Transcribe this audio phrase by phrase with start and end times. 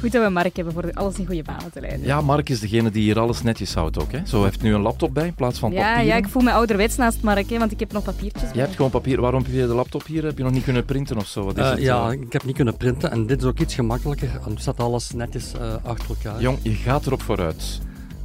[0.00, 2.06] Goed dat we Mark hebben voor alles in goede banen te leiden.
[2.06, 4.12] Ja, Mark is degene die hier alles netjes houdt ook.
[4.12, 4.18] Hè?
[4.26, 6.06] Zo heeft nu een laptop bij in plaats van ja, papier.
[6.06, 8.62] ja, ik voel me ouderwets naast Mark, hè, want ik heb nog papiertjes Je bij.
[8.62, 9.20] hebt gewoon papier.
[9.20, 10.24] Waarom heb je de laptop hier?
[10.24, 11.44] Heb je nog niet kunnen printen of zo?
[11.44, 12.20] Wat is Eh, het, ja, eh?
[12.20, 14.28] ik heb niet kunnen printen en dit is ook iets gemakkelijker.
[14.44, 16.40] Dan staat alles netjes eh, achter elkaar.
[16.40, 17.80] Jong, je gaat erop vooruit.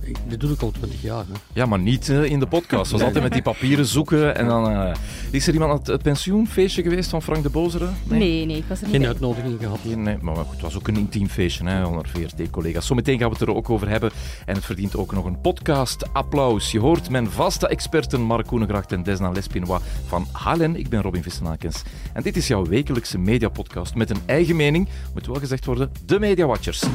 [0.07, 1.23] Ik- dit doe ik al 20 jaar.
[1.27, 1.33] Hè.
[1.53, 2.91] Ja, maar niet eh, in de podcast.
[2.91, 4.35] We was altijd met die papieren zoeken.
[4.35, 4.93] En dan, eh,
[5.31, 7.88] is er iemand aan het, het pensioenfeestje geweest van Frank de Bozere?
[8.03, 9.09] Nee, nee, ik was er niet Geen bij.
[9.09, 9.79] uitnodiging gehad.
[9.83, 12.85] Nee, maar goed, het was ook een intiem feestje hè, onder VRT-collega's.
[12.85, 14.11] Zometeen gaan we het er ook over hebben.
[14.45, 16.72] En het verdient ook nog een podcast-applaus.
[16.72, 20.75] Je hoort mijn vaste experten Mark Koenegracht en Desna Lespinois van Halen.
[20.75, 21.81] Ik ben Robin Vissenakens.
[22.13, 24.88] En dit is jouw wekelijkse mediapodcast met een eigen mening.
[25.13, 26.83] Moet wel gezegd worden, de Media Watchers.
[26.83, 26.89] Ik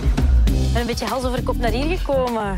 [0.73, 2.55] ben een beetje hals over kop naar hier gekomen.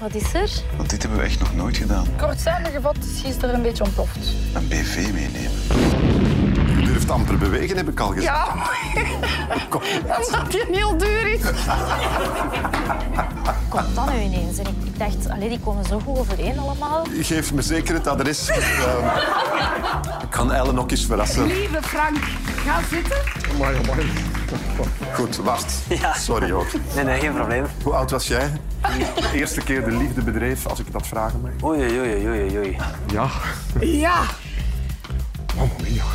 [0.00, 0.50] Wat is er?
[0.76, 2.06] Want dit hebben we echt nog nooit gedaan.
[2.16, 4.16] Kort samengevat is gisteren een beetje ontploft.
[4.54, 5.50] Een BV meenemen.
[6.80, 8.24] Je durft amper bewegen, heb ik al gezegd.
[8.24, 8.54] Ja,
[10.26, 11.40] omdat die heel duur is.
[13.68, 14.58] Komt dan nu ineens?
[14.58, 17.06] En ik, ik dacht, allee, die komen zo goed overeen allemaal.
[17.20, 18.48] Geef me zeker het adres.
[18.48, 18.60] Ehm,
[20.22, 21.46] ik kan Ellen ook eens verrassen.
[21.46, 22.18] Lieve Frank,
[22.64, 23.18] ga zitten.
[25.14, 25.72] Goed, wacht.
[26.26, 26.66] Sorry hoor.
[26.94, 27.64] Nee, nee, geen probleem.
[27.82, 28.50] Hoe oud was jij?
[28.80, 28.98] toen
[29.30, 31.70] De eerste keer de liefde bedreef, als ik dat vragen mag.
[31.70, 32.76] Oei, oei, oei, oei, oei.
[33.12, 33.28] Ja.
[33.80, 34.20] Ja.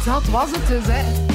[0.05, 1.32] Dat was het dus, hè.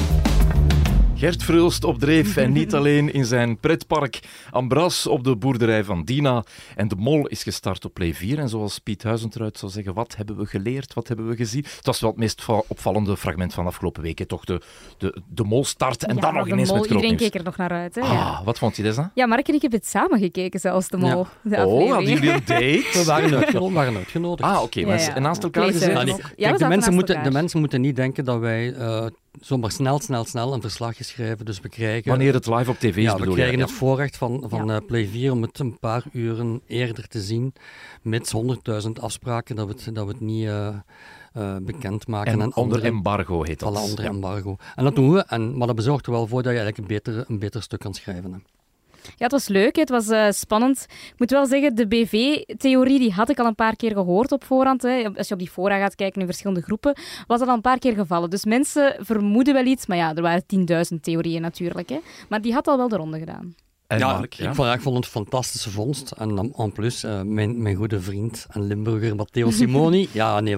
[1.19, 4.19] Gert Frulst op dreef en niet alleen in zijn pretpark
[4.51, 6.43] Ambras op de boerderij van Dina.
[6.75, 8.39] En de Mol is gestart op Play 4.
[8.39, 11.63] En zoals Piet Huizentruid zou zeggen, wat hebben we geleerd, wat hebben we gezien?
[11.75, 14.27] Het was wel het meest va- opvallende fragment van de afgelopen weken.
[14.27, 14.61] Toch de,
[14.97, 17.31] de, de Mol start en Ja, dan nog de ineens mol, met groot Iedereen nieuws.
[17.31, 17.95] keek er nog naar uit.
[17.95, 18.01] Hè?
[18.01, 18.07] ja.
[18.07, 19.11] Ah, wat vond je Desna?
[19.13, 21.27] ja, Mark en ik hebben het samen gekeken, zelfs de mol.
[21.41, 22.85] De Oh, hadden jullie een date?
[22.99, 23.73] We waren uitgenodigd.
[23.75, 24.49] waren uitgenodigd.
[24.49, 24.79] Ah, oké.
[24.79, 25.15] Ja, maar ja.
[25.15, 26.05] en naast elkaar gezeten eh, Ja, ook?
[26.05, 26.15] nee.
[26.35, 29.05] Kijk, de, mensen naast moeten, de mensen moeten niet denken dat wij eh,
[29.41, 31.45] zomaar snel, snel, snel een verslagje schrijven.
[31.45, 33.63] Dus we krijgen, Wanneer het live op tv is, ja, we krijgen je?
[33.63, 34.75] het voorrecht van, van Ja.
[34.75, 37.53] eh, Play 4 om het een paar uren eerder te zien.
[38.01, 40.75] Mits 100.000 afspraken, dat we het, dat we het niet eh
[41.33, 42.31] eh, bekendmaken.
[42.31, 43.69] En onder andere- embargo heet dat.
[43.75, 44.09] Alle onder Ja.
[44.09, 44.55] embargo.
[44.75, 46.95] En dat doen we, en, maar dat zorgt er wel voor dat je eigenlijk een
[46.95, 48.33] beter, een beter stuk kan schrijven.
[48.33, 48.39] Hè.
[49.17, 50.85] Ja, het was leuk, het was eh, spannend.
[50.89, 54.43] Ik moet wel zeggen, de BV-theorie die had ik al een paar keer gehoord op
[54.43, 54.81] voorhand.
[54.81, 55.09] Hè.
[55.15, 56.97] Als je op die fora gaat kijken in verschillende groepen,
[57.27, 58.29] was dat al een paar keer gevallen.
[58.29, 60.43] Dus mensen vermoeden wel iets, maar ja, er waren
[60.93, 61.89] 10.000 theorieën natuurlijk.
[61.89, 61.99] Hè.
[62.29, 63.55] Maar die had al wel de ronde gedaan.
[63.89, 64.49] En ja, Mark, ja?
[64.49, 66.11] Ik, vond, ik vond het een fantastische vondst.
[66.11, 70.07] En dan en plus, eh, mijn, mijn goede vriend en Limburger Matteo Simoni.
[70.11, 70.57] ja, nee,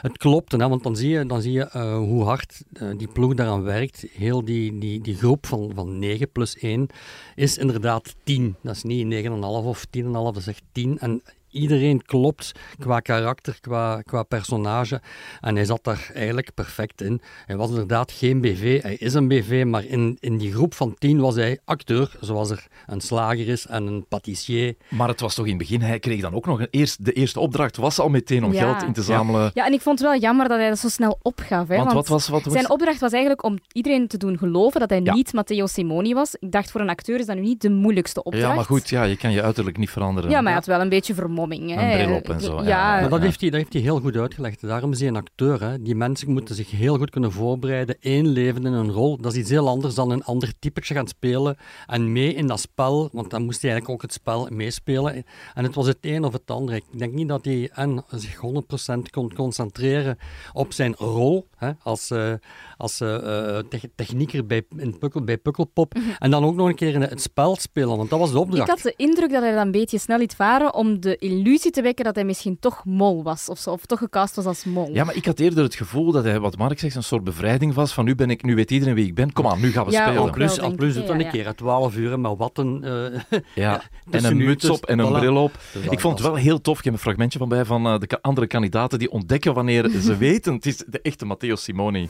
[0.00, 0.52] het klopt.
[0.52, 3.62] Hè, want dan zie je, dan zie je eh, hoe hard eh, die ploeg daaraan
[3.62, 4.04] werkt.
[4.12, 6.86] Heel die, die, die groep van, van 9 plus 1
[7.34, 8.56] is inderdaad 10.
[8.62, 10.98] Dat is niet 9,5 of 10,5, dat is echt 10.
[10.98, 15.00] En iedereen klopt qua karakter, qua, qua personage.
[15.40, 17.20] En hij zat daar eigenlijk perfect in.
[17.46, 20.94] Hij was inderdaad geen BV, hij is een BV, maar in, in die groep van
[20.98, 24.74] tien was hij acteur, zoals er een slager is en een patissier.
[24.88, 27.12] Maar het was toch in het begin, hij kreeg dan ook nog een eerst, de
[27.12, 28.60] eerste opdracht was al meteen om Ja.
[28.60, 29.50] geld in te zamelen.
[29.54, 31.68] Ja, en ik vond het wel jammer dat hij dat zo snel opgaf.
[31.68, 34.80] Hè, Want wat was- wat was- Zijn opdracht was eigenlijk om iedereen te doen geloven
[34.80, 35.14] dat hij Ja.
[35.14, 36.34] niet Matteo Simoni was.
[36.38, 38.46] Ik dacht, voor een acteur is dat nu niet de moeilijkste opdracht.
[38.46, 40.30] Ja, maar goed, ja, je kan je uiterlijk niet veranderen.
[40.30, 41.80] Ja, maar hij had wel een beetje vermomming.
[41.80, 41.92] Hè.
[41.98, 42.68] Een bril op en zo, ja.
[42.68, 43.24] Ja, Maar dat ja.
[43.24, 44.60] heeft, hij, dat heeft hij heel goed uitgelegd.
[44.60, 45.62] Daarom is hij een acteur.
[45.62, 45.82] Hè.
[45.82, 49.16] Die mensen moeten zich heel goed kunnen voorbereiden, inleven in een rol.
[49.20, 51.56] Dat is iets heel anders dan een ander typetje gaan spelen
[51.86, 55.24] en mee in dat spel, want dan moest hij eigenlijk ook het spel meespelen.
[55.54, 56.74] En het was het een of het ander.
[56.74, 60.18] Ik denk niet dat hij en zich 100% kon concentreren
[60.52, 62.32] op zijn rol hè, als, eh,
[62.76, 65.94] als eh, eh, te- technieker bij, in Pukkel, bij Pukkelpop.
[66.18, 68.44] En dan ook nog een keer in het spel spelen, want dat was de Mhm.
[68.44, 68.68] Ik opdracht.
[68.70, 71.82] had de indruk dat hij dat een beetje snel liet varen om de illusie te
[71.82, 73.48] wekken dat hij misschien toch mol was.
[73.48, 74.90] Of, zo, of toch gecast was als mol.
[74.92, 77.74] Ja, maar ik had eerder het gevoel dat hij, wat Mark zegt, een soort bevrijding
[77.74, 79.32] was van nu, ben ik, nu weet iedereen wie ik ben.
[79.32, 80.22] Kom aan, nu gaan we Ja, spelen.
[80.22, 81.32] ook Plus, wel, al plus doet dan Ja, een ja.
[81.32, 82.84] keer, hè, 12 uur met watten.
[83.30, 85.18] eh, Ja, en een muts dus- op en een voilà.
[85.18, 85.58] bril op.
[85.90, 86.78] Ik vond het wel heel tof.
[86.78, 90.16] Ik heb een fragmentje van bij van eh, de andere kandidaten die ontdekken wanneer ze
[90.28, 90.54] weten.
[90.54, 92.08] Het is de echte Matteo Simoni.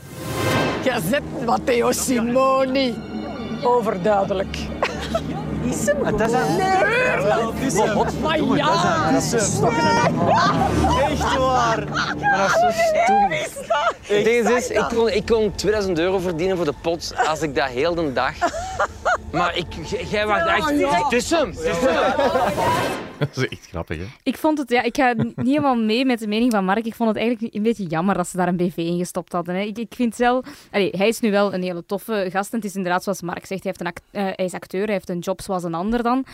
[0.84, 2.94] Je zet Matteo Simoni.
[3.64, 4.56] Overduidelijk.
[5.64, 6.56] Is hem Het is een...
[6.56, 6.80] Nee!
[8.22, 9.10] Maar ja!
[9.10, 10.20] Dat is toch een...
[11.10, 11.84] Echt waar.
[11.88, 12.70] Maar dat is zo
[13.04, 13.30] stom.
[14.00, 17.54] Het ding is, ik kon, ik kon 2000 euro verdienen voor de pot als ik
[17.54, 18.34] dat heel de dag...
[19.30, 19.66] Maar ik,
[20.10, 20.70] jij wacht echt...
[21.02, 21.48] Het is hem.
[21.48, 23.08] Het is hem.
[23.34, 24.04] dat is echt grappig, hè?
[24.22, 26.86] Ik vond het, ja, ik ga niet helemaal mee met de mening van Mark.
[26.86, 29.54] Ik vond het eigenlijk een beetje jammer dat ze daar een BV in gestopt hadden.
[29.54, 29.60] Hè.
[29.60, 32.52] Ik, ik vind zelf, allee, hij is nu wel een hele toffe gast.
[32.52, 34.84] En het is inderdaad zoals Mark zegt, hij, heeft een act, uh, hij is acteur,
[34.84, 36.24] hij heeft een job zoals een ander dan.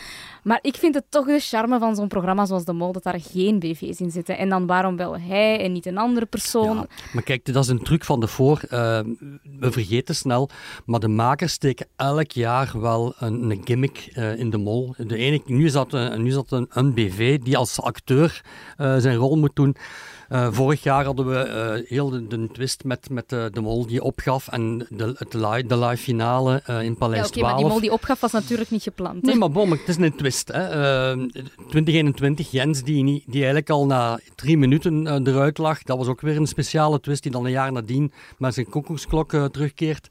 [0.43, 3.21] Maar ik vind het toch de charme van zo'n programma zoals De Mol, dat daar
[3.21, 4.39] geen BV's in zitten.
[4.39, 6.77] En dan waarom wel hij en niet een andere persoon?
[6.77, 8.61] Ja, maar kijk, dat is een truc van de voor.
[8.65, 8.71] Uh,
[9.59, 10.49] we vergeten snel,
[10.85, 14.95] maar de makers steken elk jaar wel een, een gimmick uh, in De Mol.
[14.97, 18.43] De ene, nu is dat, nu is dat een, een BV die als acteur
[18.77, 19.77] zijn rol moet doen.
[20.29, 23.87] Uh, vorig jaar hadden we uh, heel de, de, twist met, met uh, de mol
[23.87, 27.43] die opgaf en de, het live, de live finale in Paleis ja, okay, 12.
[27.43, 29.23] maar die mol die opgaf was natuurlijk niet gepland.
[29.23, 30.49] Nee, maar bom, het is een twist.
[30.53, 30.69] Hè.
[31.69, 36.37] 2021, Jens die, die eigenlijk al na drie minuten eruit lag, dat was ook weer
[36.37, 40.09] een speciale twist die dan een jaar nadien met zijn koekoeksklok terugkeert.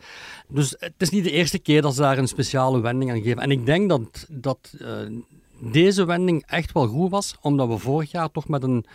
[0.47, 3.41] Dus het is niet de eerste keer dat ze daar een speciale wending aan geven.
[3.41, 4.73] En ik denk dat, dat
[5.71, 8.85] deze wending echt wel goed was, omdat we vorig jaar toch met een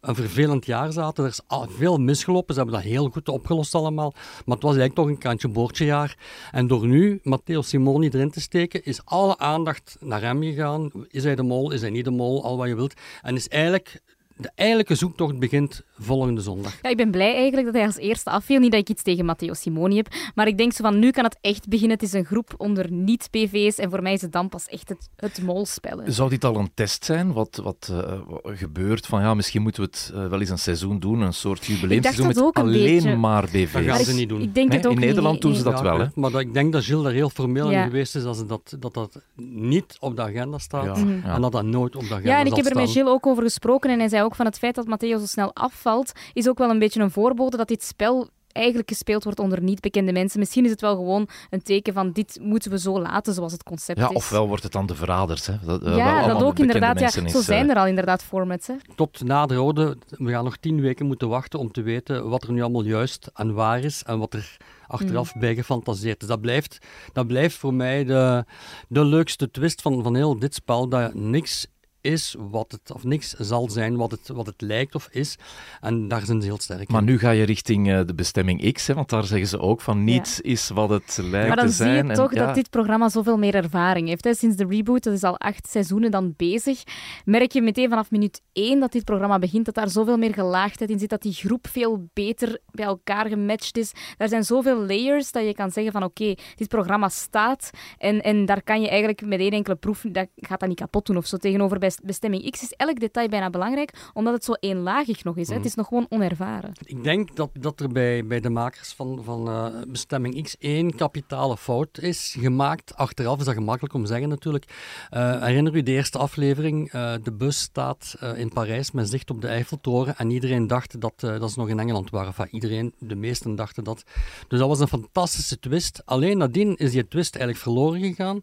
[0.00, 1.24] een vervelend jaar zaten.
[1.24, 1.40] Er is
[1.76, 2.54] veel misgelopen.
[2.54, 4.12] Ze hebben dat heel goed opgelost allemaal.
[4.14, 6.16] Maar het was eigenlijk toch een kantje boordjejaar.
[6.50, 10.90] En door nu Matteo Simoni erin te steken, is alle aandacht naar hem gegaan.
[11.08, 11.70] Is hij de mol?
[11.70, 12.44] Is hij niet de mol?
[12.44, 12.94] Al wat je wilt.
[13.22, 14.00] En is eigenlijk
[14.40, 16.78] de eigenlijke zoektocht begint volgende zondag.
[16.82, 18.58] Ja, ik ben blij eigenlijk dat hij als eerste afviel.
[18.58, 21.24] Niet dat ik iets tegen Matteo Simoni heb, maar ik denk zo van nu kan
[21.24, 21.96] het echt beginnen.
[21.96, 25.08] Het is een groep onder niet-PV's en voor mij is het dan pas echt het,
[25.16, 26.00] het molspel.
[26.06, 27.32] Zou dit al een test zijn?
[27.32, 29.06] Wat, wat uh, gebeurt?
[29.06, 32.26] Van ja, misschien moeten we het uh, wel eens een seizoen doen, een soort jubileumseizoen
[32.26, 33.16] met alleen beetje.
[33.16, 33.72] maar BV's.
[33.72, 34.40] Dat gaan ze niet doen.
[34.40, 35.98] Ik denk nee, het ook in Nederland niet, doen ze dat ja, wel.
[35.98, 36.06] Hè?
[36.14, 37.82] Maar dat, ik denk dat Gilles daar heel formeel ja.
[37.82, 41.04] in geweest is dat, dat, dat dat niet op de agenda staat ja.
[41.04, 41.22] Mm.
[41.24, 43.26] en dat dat nooit op de agenda Ja, en ik heb er met Gilles ook
[43.26, 46.48] over gesproken en hij zei ook van het feit dat Matteo zo snel afvalt, is
[46.48, 50.12] ook wel een beetje een voorbode dat dit spel eigenlijk gespeeld wordt onder niet bekende
[50.12, 50.38] mensen.
[50.38, 53.62] Misschien is het wel gewoon een teken van dit moeten we zo laten zoals het
[53.62, 54.16] concept ja, is.
[54.16, 55.46] Ofwel wordt het dan de verraders.
[55.46, 55.54] Hè?
[55.64, 57.00] Dat, uh, ja, dat ook inderdaad.
[57.00, 58.66] Ja, is, zo zijn er al inderdaad formats.
[58.66, 58.74] Hè?
[58.94, 62.42] Tot na de rode, we gaan nog tien weken moeten wachten om te weten wat
[62.42, 64.56] er nu allemaal juist en waar is en wat er
[64.86, 65.40] achteraf mm.
[65.40, 66.18] bij gefantaseerd is.
[66.18, 66.78] Dus dat blijft,
[67.12, 68.44] dat blijft voor mij de,
[68.88, 71.66] de leukste twist van, van heel dit spel, dat niks
[72.00, 75.36] is wat het, of niks zal zijn wat het, wat het lijkt of is.
[75.80, 78.86] En daar zijn ze heel sterk Maar nu ga je richting uh, de bestemming X,
[78.86, 80.50] hè, want daar zeggen ze ook van niets ja.
[80.50, 81.98] is wat het lijkt Maar dan te zijn.
[81.98, 82.46] zie je toch en, ja.
[82.46, 84.24] dat dit programma zoveel meer ervaring heeft.
[84.24, 84.34] Hè.
[84.34, 86.82] Sinds de reboot, dat is al acht seizoenen dan bezig,
[87.24, 90.90] merk je meteen vanaf minuut één dat dit programma begint, dat daar zoveel meer gelaagdheid
[90.90, 93.92] in zit, dat die groep veel beter bij elkaar gematcht is.
[94.16, 98.20] Er zijn zoveel layers dat je kan zeggen van oké, okay, dit programma staat en,
[98.20, 101.16] en daar kan je eigenlijk met één enkele proef, dat gaat dat niet kapot doen
[101.16, 105.24] of zo tegenover bij bestemming X is elk detail bijna belangrijk, omdat het zo eenlagig
[105.24, 105.48] nog is.
[105.48, 105.54] Hè.
[105.54, 106.72] Het is nog gewoon onervaren.
[106.84, 110.94] Ik denk dat, dat er bij, bij de makers van, van uh, bestemming X één
[110.94, 112.94] kapitale fout is gemaakt.
[112.94, 114.64] Achteraf is dat gemakkelijk om te zeggen natuurlijk.
[115.10, 116.92] Uh, herinner u de eerste aflevering?
[116.92, 121.20] Uh, de bus staat in Parijs met zicht op de Eiffeltoren en iedereen dacht dat,
[121.20, 122.28] dat ze nog in Engeland waren.
[122.28, 124.02] Enfin, iedereen, de meesten dachten dat.
[124.48, 126.02] Dus dat was een fantastische twist.
[126.04, 128.40] Alleen nadien is die twist eigenlijk verloren gegaan.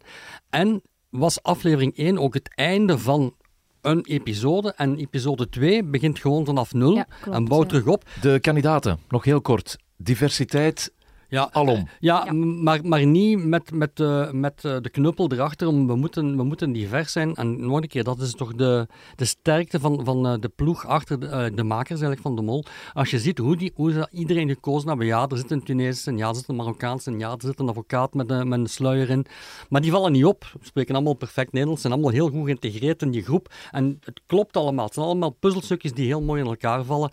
[0.50, 3.36] En was aflevering 1 ook het einde van
[3.82, 4.74] een episode.
[4.74, 7.68] En episode 2 begint gewoon vanaf nul ja, klopt, en bouwt ja.
[7.68, 8.10] terug op.
[8.22, 9.78] De kandidaten, nog heel kort.
[9.98, 10.94] Diversiteit
[11.30, 11.88] Ja, alom.
[12.00, 12.34] ja, Ja.
[12.34, 15.68] Maar, maar niet met, met, eh, met eh, de knuppel erachter.
[15.68, 17.36] Om, we, moeten, we moeten divers zijn.
[17.36, 20.86] En nog een keer, dat is toch de, de sterkte van, van eh, de ploeg
[20.86, 22.64] achter de, eh, de makers eigenlijk van de mol.
[22.94, 25.06] Als je ziet hoe, die, hoe ze iedereen gekozen hebben.
[25.06, 27.70] Ja, er zit een en ja, er zit een Marokkaans en ja, er zit een
[27.70, 29.26] advocaat met een, met een sluier in.
[29.70, 30.44] Maar die vallen niet op.
[30.44, 31.82] Ze spreken allemaal perfect Nederlands.
[31.82, 33.54] zijn allemaal heel goed geïntegreerd in die groep.
[33.72, 34.86] En het klopt allemaal.
[34.86, 37.12] Het zijn allemaal puzzelstukjes die heel mooi in elkaar vallen.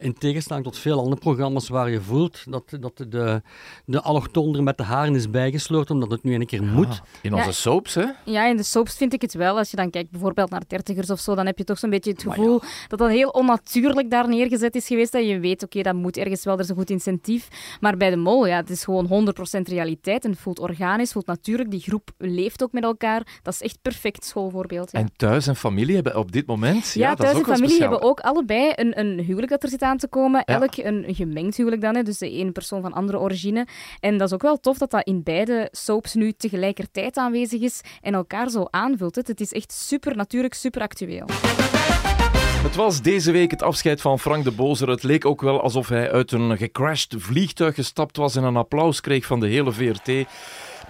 [0.00, 3.42] In tegenstelling tot veel andere programma's waar je voelt dat, dat de,
[3.84, 7.00] de allochtoon er met de haren is bijgesleurd, omdat het nu een keer moet.
[7.22, 7.52] In onze Ja.
[7.52, 8.04] soaps, hè?
[8.24, 9.58] Ja, in de soaps vind ik het wel.
[9.58, 12.10] Als je dan kijkt bijvoorbeeld naar dertigers of zo, dan heb je toch zo'n beetje
[12.10, 15.12] het gevoel dat dat heel onnatuurlijk daar neergezet is geweest.
[15.12, 17.48] Dat je weet, oké, dat moet ergens wel, er is een goed incentief.
[17.80, 19.06] Maar bij de mol, ja, het is gewoon
[19.58, 21.70] 100% realiteit en het voelt organisch, voelt natuurlijk.
[21.70, 23.38] Die groep leeft ook met elkaar.
[23.42, 24.92] Dat is echt perfect schoolvoorbeeld.
[24.92, 24.98] Ja.
[24.98, 26.92] En thuis en familie hebben op dit moment...
[26.92, 29.82] Ja, dat is thuis en familie hebben ook allebei een, een huwelijk dat er zit
[29.82, 30.42] aan te komen.
[30.46, 30.60] Ja.
[30.60, 33.66] Elk een gemengd huwelijk dan, hè, dus de ene persoon van andere origine.
[34.00, 37.80] En dat is ook wel tof dat dat in beide soaps nu tegelijkertijd aanwezig is
[38.00, 39.14] en elkaar zo aanvult.
[39.14, 39.22] hè.
[39.24, 41.26] Het is echt super natuurlijk, super actueel.
[42.62, 44.88] Het was deze week het afscheid van Frank de Bozer.
[44.88, 49.00] Het leek ook wel alsof hij uit een gecrashed vliegtuig gestapt was en een applaus
[49.00, 50.28] kreeg van de hele VRT.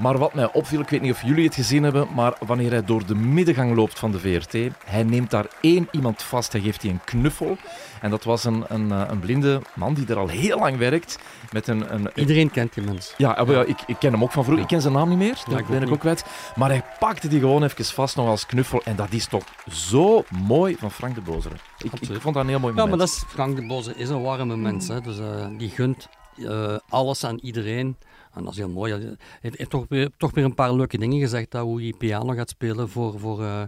[0.00, 2.84] Maar wat mij opviel, ik weet niet of jullie het gezien hebben, maar wanneer hij
[2.84, 4.52] door de middengang loopt van de VRT,
[4.84, 7.56] hij neemt daar één iemand vast, hij geeft die een knuffel.
[8.00, 11.18] En dat was een, een, eh, een blinde man die er al heel lang werkt.
[11.52, 13.14] Met een, een, Iedereen kent die mens.
[13.16, 14.62] ja, ah, ja, ik, ik ken hem ook van vroeger.
[14.62, 16.24] Ik ken zijn naam niet meer, dat ben ik ook kwijt.
[16.56, 18.82] Maar hij pakte die gewoon even vast nog als knuffel.
[18.84, 21.54] En dat is toch zo mooi van Frank de Bozere.
[21.78, 22.88] Ik, vond dat een heel mooi Ja, moment.
[22.88, 24.88] maar dat is, Frank de Boze is een warme mens.
[24.88, 25.00] Hè.
[25.00, 27.96] Dus, eh, die gunt eh, alles aan iedereen.
[28.34, 28.92] Dat is heel mooi.
[28.92, 31.50] Hij heeft, toch, weer, een paar leuke dingen gezegd.
[31.50, 33.62] Dat hoe hij piano gaat spelen voor, voor, eh,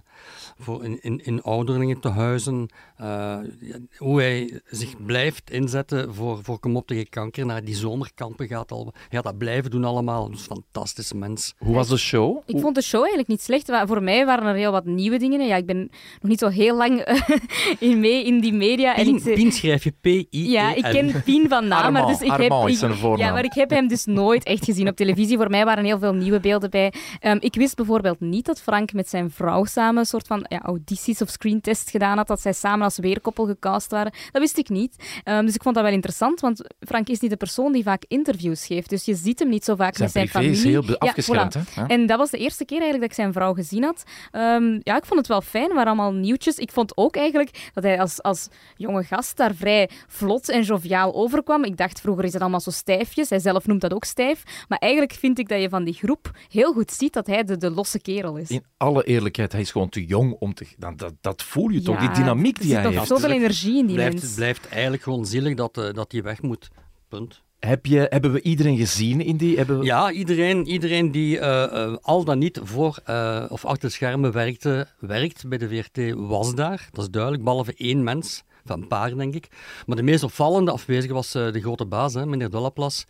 [0.58, 2.68] voor in, in, in ouderlingen te huizen.
[3.02, 3.38] Eh,
[3.96, 7.46] hoe hij zich blijft inzetten voor, voor Kom op tegen kanker.
[7.46, 8.92] Naar die zomerkampen gaat al.
[8.92, 10.30] Hij gaat dat blijven doen allemaal.
[10.30, 11.54] Dus een fantastische mens.
[11.58, 12.42] Hoe was de show?
[12.46, 13.70] Ik vond de show eigenlijk niet slecht.
[13.86, 15.46] Voor mij waren er heel wat nieuwe dingen.
[15.46, 15.78] Ja, ik ben
[16.20, 17.20] nog niet zo heel lang eh,
[17.90, 18.96] in mee in die media.
[18.96, 20.50] En Pien, ik, Pien schrijf je P-I-E-N.
[20.50, 23.26] ja, ik ken Pien van naam, maar dus ik heb, Armand is ik- zijn voornaam.
[23.26, 25.36] Ja, maar ik heb hem dus nooit echt gezien op televisie.
[25.36, 26.92] Voor mij waren heel veel nieuwe beelden bij.
[27.20, 30.60] Ehm, ik wist bijvoorbeeld niet dat Frank met zijn vrouw samen een soort van ja,
[30.60, 32.26] audities of screentests gedaan had.
[32.26, 34.12] Dat zij samen als weerkoppel gecast waren.
[34.30, 34.96] Dat wist ik niet.
[35.24, 38.04] Ehm, dus ik vond dat wel interessant, want Frank is niet de persoon die vaak
[38.08, 38.88] interviews geeft.
[38.88, 40.52] Dus je ziet hem niet zo vaak Zijn met zijn familie.
[40.52, 41.74] is heel Ja, afgeschermd, voilà.
[41.74, 41.80] hè?
[41.80, 41.86] Ja.
[41.88, 44.02] En dat was de eerste keer eigenlijk dat ik zijn vrouw gezien had.
[44.30, 45.68] Ehm, ja, ik vond het wel fijn.
[45.68, 46.56] Waren allemaal nieuwtjes.
[46.56, 51.14] Ik vond ook eigenlijk dat hij als, als jonge gast daar vrij vlot en joviaal
[51.14, 51.64] overkwam.
[51.64, 53.30] Ik dacht, vroeger is het allemaal zo stijfjes.
[53.30, 54.42] Hij zelf noemt dat ook stijf.
[54.68, 57.56] Maar eigenlijk vind ik dat je van die groep heel goed ziet dat hij de,
[57.56, 58.48] de losse kerel is.
[58.50, 60.66] In alle eerlijkheid, hij is gewoon te jong om te...
[60.78, 63.06] Dat, dat, dat voel je toch, Ja, die dynamiek die hij nog heeft.
[63.06, 64.26] zoveel energie in die blijft, mens.
[64.26, 66.68] Het blijft eigenlijk gewoon zielig dat, eh, dat hij weg moet.
[67.08, 67.42] Punt.
[67.58, 69.56] Heb je, hebben we iedereen gezien in die...
[69.56, 73.88] Hebben we- Ja, iedereen, iedereen die eh, eh, al dan niet voor eh, of achter
[73.88, 76.88] de schermen werkte, werkt bij de VRT, was daar.
[76.92, 78.42] Dat is duidelijk, behalve één mens.
[78.64, 79.48] Van een paar, denk ik.
[79.86, 83.04] Maar de meest opvallende afwezige was eh, de grote baas, hè, meneer Dollaplas.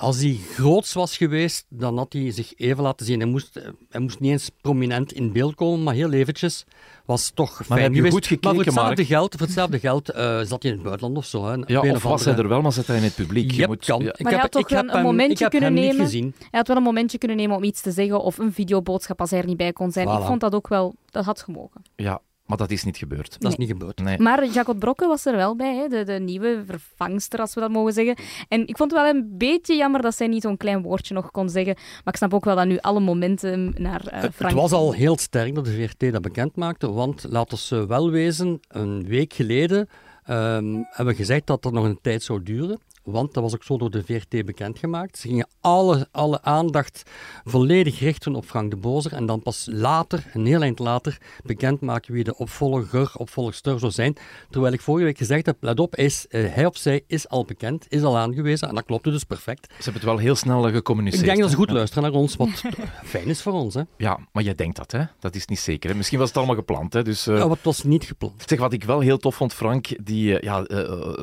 [0.00, 3.20] Als hij groots was geweest, dan had hij zich even laten zien.
[3.20, 3.54] Hij moest,
[3.90, 6.64] hij moest niet eens prominent in beeld komen, maar heel eventjes
[7.04, 8.14] was toch fijn heb je geweest.
[8.14, 9.08] goed gekeken, maar voor hetzelfde Mark?
[9.08, 11.44] geld, voor hetzelfde geld eh, zat hij in het buitenland of zo.
[11.46, 13.50] Hè, Ja, of was hij er wel, maar zat hij in het publiek?
[13.50, 14.00] Je Yep, moet- kan.
[14.02, 14.08] ja.
[14.12, 16.10] Ik Maar hij heb, had toch ik heb een- een hem, momentje ik kunnen nemen.
[16.10, 19.30] Hij had wel een momentje kunnen nemen om iets te zeggen of een videoboodschap als
[19.30, 20.08] hij er niet bij kon zijn.
[20.08, 20.94] Ik vond dat ook wel...
[21.10, 21.82] Dat had gemogen.
[21.96, 23.36] ja, maar dat is niet gebeurd.
[23.40, 23.98] Dat is niet gebeurd.
[24.02, 24.18] Nee.
[24.18, 25.88] Maar Jacot Brokke was er wel bij, hè?
[25.88, 28.16] De, de nieuwe vervangster, als we dat mogen zeggen.
[28.48, 31.30] En ik vond het wel een beetje jammer dat zij niet zo'n klein woordje nog
[31.30, 31.74] kon zeggen.
[31.74, 34.52] Maar ik snap ook wel dat nu alle momenten naar eh, Het- Frank...
[34.52, 38.10] Het was al heel sterk dat de VRT dat bekend maakte, want laten we wel
[38.10, 39.88] wezen, een week geleden
[40.24, 42.78] ehm, hebben we gezegd dat dat nog een tijd zou duren.
[43.06, 45.18] Want dat was ook zo door de VRT bekendgemaakt.
[45.18, 47.02] Ze gingen alle, alle aandacht
[47.44, 49.12] volledig richten op Frank de Bozer.
[49.12, 54.16] En dan pas later, een heel eind later, bekendmaken wie de opvolger, opvolgster zou zijn.
[54.50, 57.28] Terwijl ik vorige week gezegd heb, let op, hij, is, eh, hij of zij is
[57.28, 58.68] al bekend, is al aangewezen.
[58.68, 59.66] En dat klopte dus perfect.
[59.66, 61.22] Ze hebben het wel heel snel eh, gecommuniceerd.
[61.22, 61.62] Ik denk dat ze hè?
[61.62, 62.62] goed luisteren naar ons, wat
[63.04, 63.74] fijn is voor ons.
[63.74, 63.82] Hè.
[63.96, 65.02] Ja, maar jij denkt dat, hè?
[65.18, 65.90] Dat is niet zeker.
[65.90, 65.96] Hè?
[65.96, 67.02] Misschien was het allemaal gepland, hè?
[67.02, 68.42] Dus, eh, Ja, wat was niet gepland.
[68.46, 70.64] Zeg, wat ik wel heel tof vond, Frank, die ja,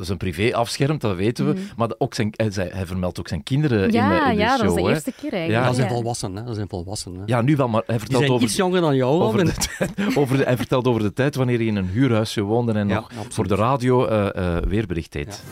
[0.00, 1.72] zijn privé afschermt, dat weten we.
[1.76, 4.36] Maar de- ook zijn, hij, zei- hij vermeldt ook zijn kinderen ja, in, eh, in
[4.36, 4.58] de ja, show.
[4.66, 5.60] dat was de eerste keer eigenlijk.
[5.62, 5.66] Ja.
[5.66, 5.94] Dat zijn Ja.
[5.94, 6.44] volwassenen, hè.
[6.44, 7.18] Dat zijn volwassenen.
[7.18, 7.24] Hè.
[7.26, 8.46] Ja, nu wel, maar hij Die vertelt zijn over...
[8.46, 9.22] iets jonger dan jou.
[9.22, 12.42] Over de, tijd- over de, hij vertelt over de tijd wanneer hij in een huurhuisje
[12.42, 13.34] woonde en Ja, nog absoluut.
[13.34, 15.42] voor de radio eh, eh, weerbericht deed.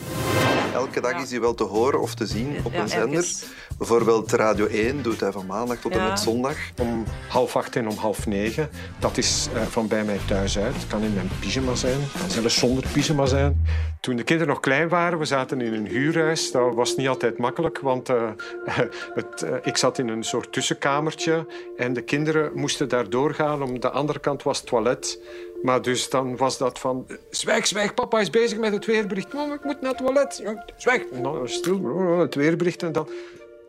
[0.73, 3.07] Elke dag is hij wel te horen of te zien op Ja, een zender.
[3.09, 3.45] ergens.
[3.77, 6.07] Bijvoorbeeld Radio 1 doet hij van maandag tot en Ja.
[6.09, 6.55] met zondag.
[6.81, 8.69] om half acht en om half negen.
[8.99, 10.73] Dat is eh, van bij mij thuis uit.
[10.75, 13.65] Het kan in mijn pyjama zijn, het kan zelfs zonder pyjama zijn.
[13.99, 15.87] Toen de kinderen nog klein waren, we zaten in een
[16.51, 18.29] Dat was niet altijd makkelijk, want eh,
[19.15, 21.45] eh, ik zat in een soort tussenkamertje
[21.77, 23.63] en de kinderen moesten daar doorgaan.
[23.63, 25.19] Om de andere kant was het toilet.
[25.63, 27.07] Maar dus dan was dat van...
[27.29, 29.33] Zwijg, zwijg, papa is bezig met het weerbericht.
[29.33, 30.43] Mama, ik moet naar het toilet.
[30.77, 31.01] Zwijg.
[31.45, 33.07] Stil, het weerbericht en dan...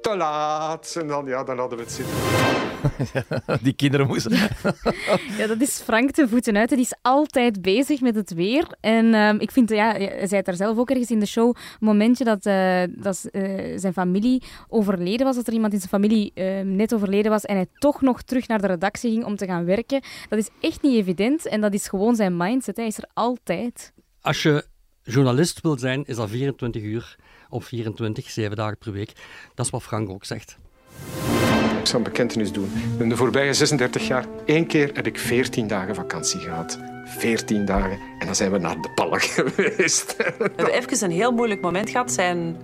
[0.00, 0.96] Te laat.
[1.00, 2.73] En dan, ja, dan hadden we het zitten.
[3.62, 4.32] Die kinderen moesten...
[5.38, 6.68] Ja, dat is Frank de voeten uit.
[6.68, 8.66] Die is altijd bezig met het weer.
[8.80, 11.46] En ehm, ik vind, ja, hij zei het daar zelf ook ergens in de show,
[11.46, 15.90] een momentje dat, eh, dat eh, zijn familie overleden was, dat er iemand in zijn
[15.90, 19.36] familie eh, net overleden was en hij toch nog terug naar de redactie ging om
[19.36, 20.02] te gaan werken.
[20.28, 22.76] Dat is echt niet evident en dat is gewoon zijn mindset.
[22.76, 23.92] Hij is er altijd.
[24.20, 24.64] Als je
[25.02, 27.16] journalist wil zijn, is dat 24 uur
[27.48, 29.12] of 24, 7 dagen per week.
[29.54, 30.58] Dat is wat Frank ook zegt.
[31.84, 32.72] Ik zal een bekentenis doen.
[32.98, 36.78] In de voorbije 36 jaar, één keer heb ik 14 dagen vakantie gehad.
[37.04, 37.98] 14 dagen.
[38.18, 40.16] En dan zijn we naar de ballen geweest.
[40.16, 42.12] We hebben even een heel moeilijk moment gehad.
[42.12, 42.56] Zijn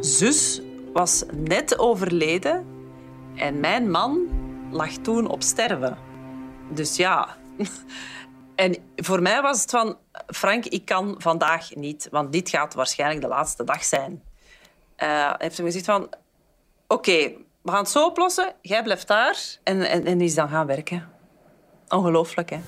[0.00, 0.60] zus
[0.92, 2.66] was net overleden
[3.34, 4.28] en mijn man
[4.70, 5.98] lag toen op sterven.
[6.70, 7.36] Dus ja.
[8.54, 13.20] En voor mij was het van, Frank, ik kan vandaag niet, want dit gaat waarschijnlijk
[13.20, 14.22] de laatste dag zijn.
[14.96, 16.08] Hij heeft hem gezegd van,
[16.86, 17.32] oké,
[17.64, 18.54] we gaan het zo oplossen.
[18.62, 19.58] Jij blijft daar.
[19.62, 21.08] En, en, en die is dan gaan werken.
[21.88, 22.58] Ongelooflijk, hè?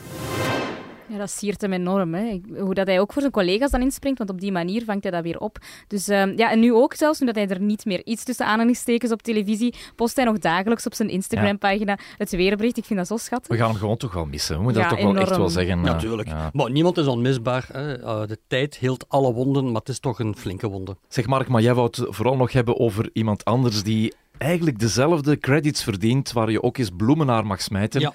[1.09, 2.15] Ja, dat siert hem enorm.
[2.15, 2.41] Hè.
[2.59, 5.13] Hoe dat hij ook voor zijn collega's dan inspringt, want op die manier vangt hij
[5.13, 5.59] dat weer op.
[5.89, 8.47] Dus uh, ja, en nu ook zelfs, nu dat hij er niet meer iets tussen
[8.47, 12.77] aanhalingstekens op televisie, post hij nog dagelijks op zijn Instagram-pagina het weerbericht.
[12.77, 13.49] Ik vind dat zo schattig.
[13.49, 14.57] We gaan hem gewoon toch wel missen.
[14.57, 15.21] We moeten ja, dat toch enorm.
[15.21, 15.81] wel echt wel zeggen.
[15.81, 16.29] Natuurlijk.
[16.29, 16.51] Ja.
[16.53, 17.69] Maar niemand is onmisbaar.
[17.73, 18.01] Hè.
[18.01, 20.97] Uh, de tijd hield alle wonden, maar het is toch een flinke wonde.
[21.09, 25.39] Zeg Mark, maar jij wou het vooral nog hebben over iemand anders die eigenlijk dezelfde
[25.39, 28.01] credits verdient, waar je ook eens bloemen naar mag smijten.
[28.01, 28.13] Ja.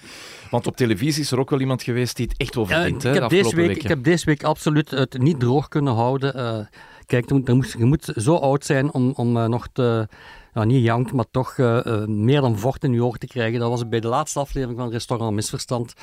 [0.50, 3.06] Want op televisie is er ook wel iemand geweest die het echt wel verdient.
[3.06, 6.38] Uh, ik, heb deze week, ik heb deze week absoluut het niet droog kunnen houden.
[6.38, 6.66] Uh,
[7.06, 10.08] kijk, je moet, je moet zo oud zijn om, om uh, nog te...
[10.54, 11.58] Nou, niet jank, maar toch
[12.08, 13.60] meer dan vocht in je ogen te krijgen.
[13.60, 15.94] Dat was bij de laatste aflevering van Restaurant Misverstand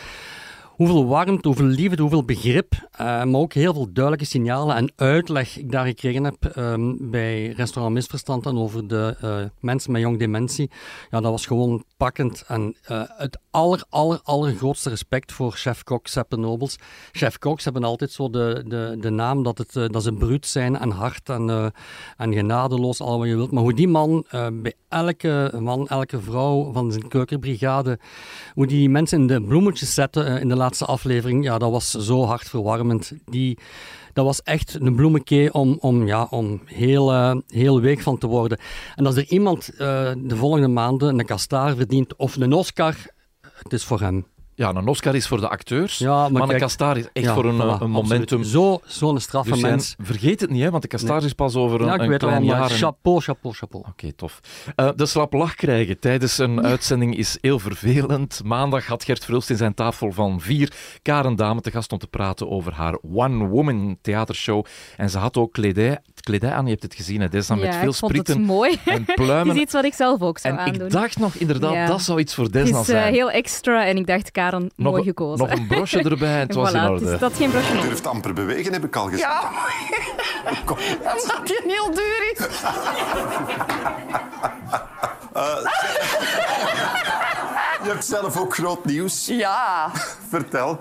[0.78, 5.58] hoeveel warmte, hoeveel liefde, hoeveel begrip, uh, maar ook heel veel duidelijke signalen en uitleg
[5.58, 10.18] ik daar gekregen heb um, bij Restaurant Misverstand en over de uh, mensen met jong
[10.18, 10.70] dementie.
[11.11, 16.37] Ja, dat was gewoon pakkend en uh, het aller, aller, allergrootste respect voor chef-kok Seppe
[16.37, 16.76] Nobels.
[17.12, 20.90] Chef-koks hebben altijd zo de, de, de naam dat, het, dat ze bruut zijn en
[20.90, 21.73] hard en,
[22.17, 23.50] en genadeloos, al wat je wilt.
[23.50, 27.99] Maar hoe die man bij elke man, elke vrouw van zijn keukenbrigade,
[28.55, 32.25] hoe die mensen in de bloemetjes zetten in de laatste aflevering, ja, dat was zo
[32.25, 33.12] hartverwarmend.
[33.25, 33.59] Die,
[34.12, 38.27] dat was echt een bloemetje om, om, ja, om heel, uh, heel week van te
[38.27, 38.59] worden.
[38.95, 39.79] En als er iemand uh,
[40.17, 42.97] de volgende maanden een Kastaar verdient of een Oscar,
[43.41, 44.27] het is voor hem.
[44.59, 47.45] Ja, een Oscar is voor de acteurs, ja, maar, maar een Kastaar is echt voor
[47.45, 48.45] een, voilà, een momentum.
[48.45, 49.95] Zo'n zo straffe dus mens.
[49.99, 51.27] Vergeet het niet, hè, want de Kastaar nee.
[51.27, 52.71] is pas over ja, een, een klein jaar.
[52.71, 53.85] Chapeau, chapeau, chapeau.
[53.85, 54.41] Oké, okay, tof.
[54.77, 58.41] Uh, de slap lach krijgen tijdens een uitzending is heel vervelend.
[58.45, 60.73] Maandag had Gert Verhulst in zijn tafel van vier
[61.03, 64.65] Karen Dame te gast om te praten over haar One Woman theatershow.
[64.97, 67.29] En ze had ook kledij, kledij aan, je hebt het gezien, hè.
[67.29, 68.79] Dat is dan ja, met veel sprieten mooi.
[68.85, 69.47] en pluimen.
[69.49, 70.87] Het is iets wat ik zelf ook zou en aandoen.
[70.87, 71.87] ik dacht nog, inderdaad, ja.
[71.87, 72.97] dat zou iets voor Desna zijn.
[72.99, 75.49] Het is uh, heel extra en ik dacht, Karen, nog mooi gekozen.
[75.49, 77.05] Nog een brosje erbij en het was voilà, in orde.
[77.05, 79.19] Dus dat geen brosje Je durft amper bewegen, heb ik al gezien.
[79.19, 79.51] Ja,
[80.45, 82.41] omdat die heel duur is.
[85.37, 85.57] uh,
[87.83, 89.27] je hebt zelf ook groot nieuws.
[89.27, 89.91] Ja.
[90.29, 90.79] Vertel.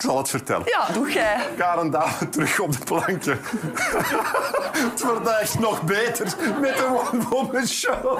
[0.00, 0.62] Ik zal het vertellen.
[0.66, 1.36] Ja, doe jij.
[1.56, 3.36] Karen Dame terug op de plankje.
[4.90, 8.18] het wordt echt nog beter met de One Woman Show.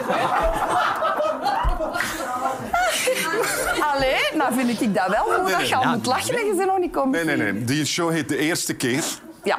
[3.94, 5.42] Allee, nou vind ik dat wel.
[5.44, 7.64] Nee, dat je al moet lachen en je ze nog niet komt Nee, nee, nee.
[7.64, 9.04] Die show heet De Eerste Keer.
[9.44, 9.58] Ja.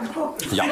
[0.52, 0.66] Ja.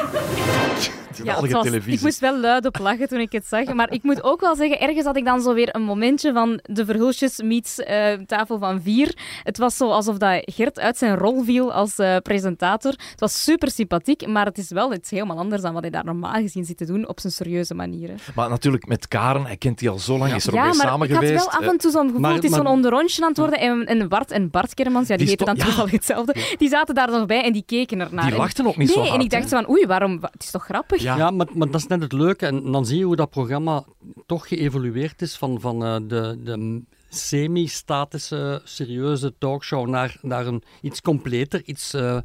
[1.22, 3.74] Ja, was, ik moest wel luid op lachen toen ik het zag.
[3.74, 6.60] Maar ik moet ook wel zeggen, ergens had ik dan zo weer een momentje van
[6.62, 9.14] de verhulsjes meets uh, tafel van vier.
[9.42, 12.90] Het was zo alsof dat Gert uit zijn rol viel als uh, presentator.
[12.90, 16.04] Het was super sympathiek, maar het is wel iets helemaal anders dan wat hij daar
[16.04, 18.10] normaal gezien zit te doen op zijn serieuze manier.
[18.34, 20.36] Maar natuurlijk met Karen, hij kent die al zo lang, ja.
[20.36, 21.22] is er ook mee samen geweest.
[21.22, 23.22] Ja, maar ik had wel af en toe zo'n gevoel, maar, het is zo'n onderrondje
[23.22, 23.58] aan het worden.
[23.58, 26.94] En, en Bart en Bart Kermans, ja, die, die heten dan toevallig hetzelfde, die zaten
[26.94, 28.26] daar nog bij en die keken ernaar.
[28.26, 29.14] Die lachten ook niet nee, zo hard.
[29.14, 30.18] en ik dacht van, oei, waarom?
[30.20, 30.99] Het is toch grappig?
[31.00, 32.46] Ja, ja maar, maar dat is net het leuke.
[32.46, 33.84] En dan zie je hoe dat programma
[34.26, 41.00] toch geëvolueerd is van, van uh, de, de semi-statische, serieuze talkshow naar, naar een iets
[41.00, 42.18] completer, iets, uh,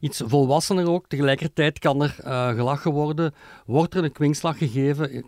[0.00, 1.08] iets volwassener ook.
[1.08, 3.34] Tegelijkertijd kan er uh, gelachen worden,
[3.66, 5.24] wordt er een kwinkslag gegeven.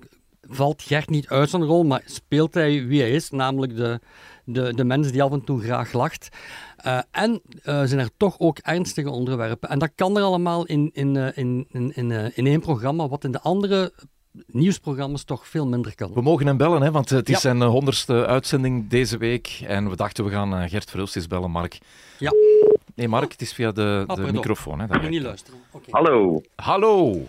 [0.51, 4.01] Valt Gert niet uit zijn rol, maar speelt hij wie hij is, namelijk de,
[4.49, 6.29] de, de mens die af en toe graag lacht.
[6.87, 9.69] Uh, en uh, zijn er toch ook ernstige onderwerpen.
[9.69, 13.25] En dat kan er allemaal in, in, uh, in, in, in, in één programma, wat
[13.25, 13.93] in de andere
[14.47, 16.13] nieuwsprogramma's toch veel minder kan.
[16.13, 17.41] We mogen hem bellen, hè, want het is ja.
[17.41, 19.61] zijn honderdste uitzending deze week.
[19.67, 21.79] En we dachten, we gaan Gert Verhulst eens bellen, Mark.
[22.19, 22.33] Ja.
[22.95, 24.81] Nee, Mark, het is via de, Ah, de microfoon.
[24.81, 25.61] Hè, Ik niet luisteren.
[25.71, 25.89] Okay.
[25.91, 26.41] Hallo.
[26.57, 27.27] Hallo.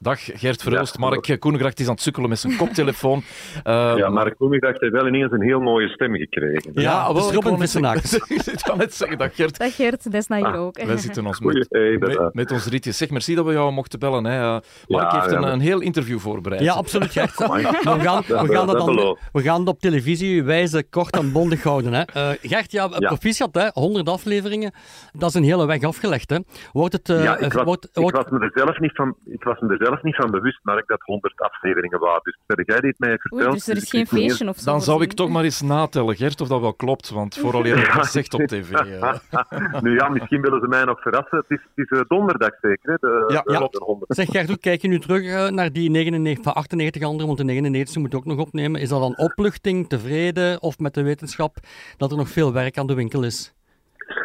[0.00, 0.96] Dag Gert Verhulst.
[0.98, 3.22] Ja, Mark Koenegracht is aan het sukkelen met zijn koptelefoon.
[3.66, 6.70] Uh, ja, Mark Koenegracht heeft wel ineens een heel mooie stem gekregen.
[6.74, 8.14] Ja, ja dus wel, Robin ik Vissenaars.
[8.14, 9.58] Ik kan net zeggen, dag Gert.
[9.58, 10.82] Dag Gert, dat is naar Ah, ook.
[10.82, 11.68] Wij zitten ons met,
[12.00, 12.92] met, met ons rietje.
[12.92, 14.24] Zeg, merci dat we jou mochten bellen.
[14.24, 14.38] Hè.
[14.40, 14.56] Uh,
[14.86, 16.62] Mark Ja, heeft ja, een, een heel interview voorbereid.
[16.62, 17.36] Ja, absoluut, Gert.
[17.38, 17.62] We Amai.
[17.64, 21.92] gaan, we gaan, dat dan, we gaan het op televisie wijzen kort en bondig houden.
[21.92, 22.02] Hè.
[22.02, 23.08] Eh, Gert, ja, Ja.
[23.08, 23.68] proficiat, hè.
[23.72, 24.72] 100 afleveringen.
[25.12, 26.30] Dat is een hele weg afgelegd.
[26.30, 26.38] Hè.
[26.72, 27.08] Wordt het...
[27.08, 29.60] eh, ja, ik was, wordt, ik, wordt- was me er zelf niet van, ik was
[29.60, 32.20] me er zelf niet van bewust, Mark, dat 100 afleveringen waren.
[32.22, 33.42] Dus jij dit mij verteld?
[33.42, 34.70] Oei, dus er is ik geen feestje of zo.
[34.70, 37.10] Dan zou ik toch maar eens natellen, Gert, of dat wel klopt.
[37.10, 38.70] Want vooral je het gezegd op tv.
[39.82, 41.38] nu ja, misschien willen ze mij nog verrassen.
[41.38, 42.94] Het is, het is eh, donderdag zeker, hè?
[43.00, 43.58] De, Ja, de, ja.
[43.58, 44.14] de 100.
[44.14, 47.38] Zeg Gert, hoe kijk je nu terug eh, naar die 99, van 98 anderen, want
[47.38, 48.80] de 99 moet je ook nog opnemen.
[48.80, 51.56] Is dat dan opluchting, tevreden of met de wetenschap
[51.96, 53.57] dat er nog veel werk aan de winkel is?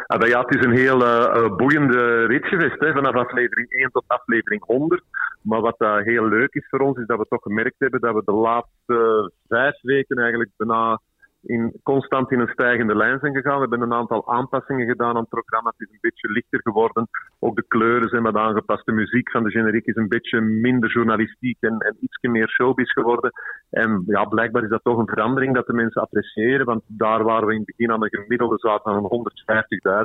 [0.06, 4.04] Ah, ja, het is een heel uh, boeiende rit geweest, hè, vanaf aflevering 1 tot
[4.06, 5.02] aflevering 100.
[5.42, 8.14] Maar wat uh, heel leuk is voor ons, is dat we toch gemerkt hebben dat
[8.14, 11.00] we de laatste vijf weken eigenlijk bijna
[11.46, 13.54] in, constant in een stijgende lijn zijn gegaan.
[13.54, 15.72] We hebben een aantal aanpassingen gedaan aan het programma.
[15.76, 17.08] Het is een beetje lichter geworden.
[17.38, 18.86] Ook de kleuren zijn wat aangepast.
[18.86, 22.92] De muziek van de generiek is een beetje minder journalistiek en, en iets meer showbiz
[22.92, 23.30] geworden.
[23.70, 26.66] En ja, blijkbaar is dat toch een verandering dat de mensen appreciëren.
[26.66, 29.26] Want daar waren we in het begin aan een gemiddelde zaten van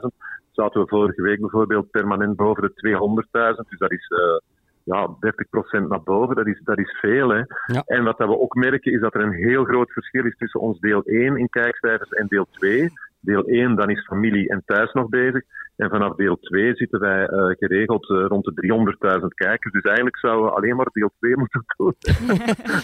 [0.02, 0.17] 150.000.
[0.52, 3.69] Zaten we vorige week bijvoorbeeld permanent boven de 200.000.
[3.69, 4.10] Dus dat is...
[4.10, 4.58] Uh,
[4.93, 5.08] ja,
[5.84, 7.30] 30% naar boven, dat is, dat is veel.
[7.30, 7.41] Hè.
[7.86, 10.80] En wat we ook merken is dat er een heel groot verschil is tussen ons
[10.80, 12.89] deel 1 in kijkcijfers en deel 2.
[13.21, 15.41] Deel 1, dan is familie en thuis nog bezig.
[15.75, 19.73] En vanaf deel 2 zitten wij uh, geregeld uh, rond de 300.000 kijkers.
[19.73, 21.95] Dus eigenlijk zouden we alleen maar deel 2 moeten doen.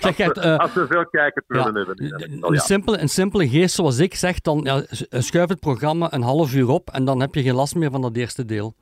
[0.01, 2.03] als, we, uh, als, we, veel kijkers willen ja, hebben.
[2.03, 2.59] Een, ja.
[2.59, 6.69] simpele, een simpele geest zoals ik zeg, dan ja, schuif het programma een half uur
[6.69, 8.75] op en dan heb je geen last meer van dat eerste deel.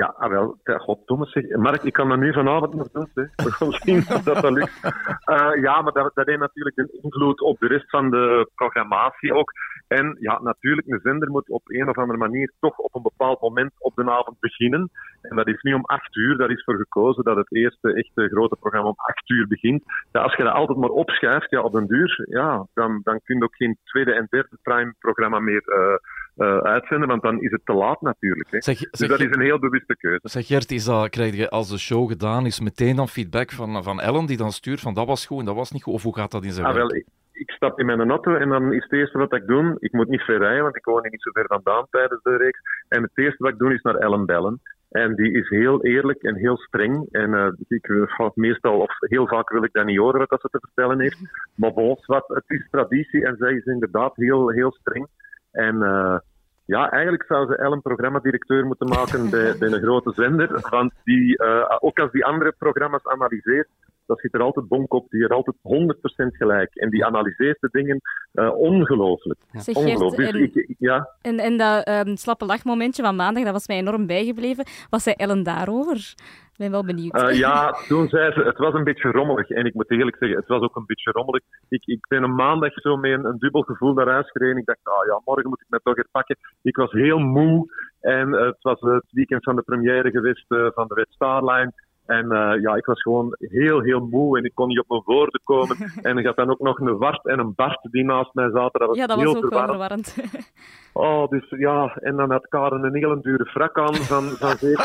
[0.00, 0.58] Ja, ah, wel.
[0.64, 1.56] God, Thomas, zeg.
[1.56, 3.10] Mark, ik kan dat nu vanavond nog doen.
[3.14, 3.22] Hè.
[3.22, 4.80] We gaan zien of dat, dat lukt.
[5.26, 9.34] Uh, ja, maar dat, dat heeft natuurlijk een invloed op de rest van de programmatie
[9.34, 9.52] ook.
[9.88, 13.40] En ja, natuurlijk, een zender moet op een of andere manier toch op een bepaald
[13.40, 14.90] moment op de avond beginnen.
[15.22, 18.28] En dat is niet om acht uur, daar is voor gekozen dat het eerste echte
[18.28, 19.82] grote programma om acht uur begint.
[20.12, 23.36] Ja, als je dat altijd maar opschuift, ja, op een duur, ja, dan, dan kun
[23.36, 25.96] je ook geen tweede en derde prime programma meer uh,
[26.38, 28.50] uh, uitzenden, want dan is het te laat natuurlijk.
[28.50, 28.62] Hè.
[28.62, 30.20] Zeg, dus dat is een heel bewuste keuze.
[30.22, 33.82] Zeg Gert, is dat, krijg je als de show gedaan is meteen dan feedback van,
[33.82, 35.94] van Ellen die dan stuurt van dat was goed en dat was niet goed?
[35.94, 36.90] Of hoe gaat dat in zijn ah, werk?
[36.90, 39.92] Wel, ik stap in mijn auto en dan is het eerste wat ik doe, ik
[39.92, 42.60] moet niet ver rijden, want ik woon niet zo ver vandaan tijdens de reeks.
[42.88, 44.60] En het eerste wat ik doe is naar Ellen bellen.
[44.88, 47.08] En die is heel eerlijk en heel streng.
[47.10, 50.40] En uh, ik ga meestal, of heel vaak wil ik dat niet horen wat dat
[50.40, 51.18] ze te vertellen heeft.
[51.54, 55.06] Maar bon, wat, het is traditie en zij is inderdaad heel, heel streng.
[55.52, 56.18] En uh,
[56.64, 60.66] ja, eigenlijk zou ze Ellen programmadirecteur moeten maken bij, bij een grote zender.
[60.70, 63.68] Want die, uh, ook als die andere programma's analyseert,
[64.06, 66.74] dat zit er altijd bonk op, die er altijd 100% gelijk.
[66.74, 68.00] En die analyseert de dingen
[68.32, 69.40] uh, ongelooflijk.
[69.50, 69.60] Ja.
[69.72, 70.32] ongelooflijk.
[70.32, 71.08] Dus en, ja.
[71.22, 74.66] en, en dat um, slappe lachmomentje van maandag, dat was mij enorm bijgebleven.
[74.90, 76.14] Was zij Ellen daarover?
[76.58, 77.22] Ik ben wel benieuwd.
[77.22, 79.50] Uh, ja, toen zei ze, het was een beetje rommelig.
[79.50, 81.42] En ik moet eerlijk zeggen, het was ook een beetje rommelig.
[81.68, 84.56] Ik, ik ben een maandag zo met een, een dubbel gevoel naar huis gereden.
[84.56, 86.36] Ik dacht, ah ja, morgen moet ik me toch weer pakken.
[86.62, 87.66] Ik was heel moe.
[88.00, 91.72] En uh, het was het weekend van de première geweest uh, van de Red Starline.
[92.08, 95.02] En uh, ja, ik was gewoon heel, heel moe en ik kon niet op mijn
[95.04, 95.76] woorden komen.
[96.08, 98.80] en ik had dan ook nog een Wart en een Bart die naast mij zaten.
[98.80, 100.14] Dat was ja, dat heel was ook verwarrend.
[100.14, 100.52] wel verwarrend.
[100.92, 104.76] oh, dus ja, en dan had Karen een hele dure frak aan van, van 17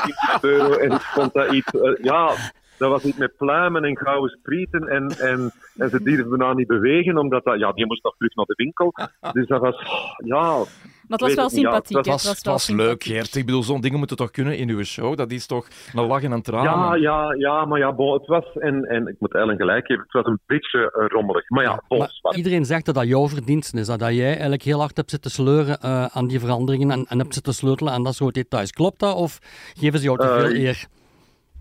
[0.41, 0.77] euro.
[0.77, 2.31] En ik vond dat iets, uh, ja,
[2.77, 4.87] dat was iets met pluimen en gouden sprieten.
[4.87, 8.35] En, en, en ze durfden bijna niet bewegen, omdat dat, ja, die moest nog terug
[8.35, 8.93] naar de winkel.
[9.31, 9.83] Dus dat was,
[10.17, 10.63] ja,
[11.19, 11.97] maar het was wel sympathiek.
[11.97, 13.35] het was, het was, leuk, Gert.
[13.35, 15.17] Ik bedoel, zo'n dingen moeten toch kunnen in uw show?
[15.17, 16.71] Dat is toch een lachen en tranen?
[16.71, 20.03] Ja, ja, ja, maar ja, bo, het was, en, en ik moet Ellen gelijk geven,
[20.03, 21.49] het was een beetje uh, rommelig.
[21.49, 24.79] Maar ja, maar Iedereen zegt dat dat jouw verdienste is, dat, dat jij eigenlijk heel
[24.79, 28.15] hard hebt zitten sleuren uh, aan die veranderingen en, en hebt zitten sleutelen aan dat
[28.15, 28.71] soort details.
[28.71, 29.39] Klopt dat, of
[29.79, 30.85] geven ze jou te veel uh, eer?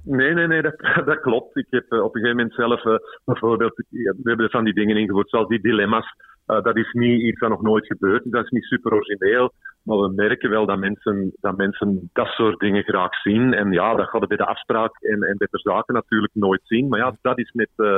[0.04, 0.74] Nee, nee, nee, dat,
[1.10, 1.56] dat klopt.
[1.56, 2.82] Ik heb op een gegeven moment zelf
[3.24, 7.40] bijvoorbeeld, we hebben van die dingen ingevoerd, zoals die dilemma's uh, dat is niet iets
[7.40, 9.52] wat nog nooit gebeurd is, dat is niet super origineel.
[9.82, 13.54] Maar we merken wel dat mensen dat, mensen dat soort dingen graag zien.
[13.54, 16.88] En ja, dat gaat bij de afspraak en, en bij de zaken natuurlijk nooit zien.
[16.88, 17.96] Maar ja, dat is met uh,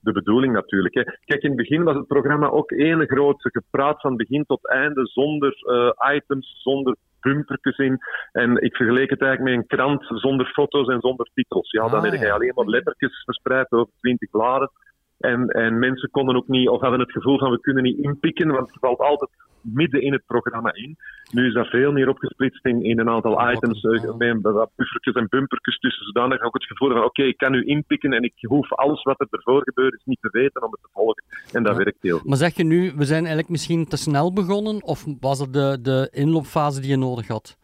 [0.00, 0.94] de bedoeling natuurlijk.
[0.94, 1.02] Hè.
[1.02, 5.06] Kijk, in het begin was het programma ook één grootse gepraat van begin tot einde,
[5.06, 7.98] zonder uh, items, zonder bumpertjes in.
[8.32, 11.70] En ik vergeleek het eigenlijk met een krant zonder foto's en zonder titels.
[11.70, 14.70] Ja, dan ah, heb je alleen maar lettertjes verspreid over twintig bladen.
[15.18, 18.48] En, en mensen konden ook niet, of hadden het gevoel van we kunnen niet inpikken,
[18.48, 20.96] want het valt altijd midden in het programma in.
[21.32, 24.42] Nu is dat veel meer opgesplitst in, in een aantal items, uh, met
[24.76, 28.22] buffertjes en bumpertjes tussen, zodanig ook het gevoel van oké, ik kan nu inpikken en
[28.22, 31.24] ik hoef alles wat er ervoor gebeurt is niet te weten om het te volgen.
[31.52, 34.82] En dat werkt heel Maar zeg je nu, we zijn eigenlijk misschien te snel begonnen,
[34.82, 37.56] of was het de, de inloopfase die je nodig had?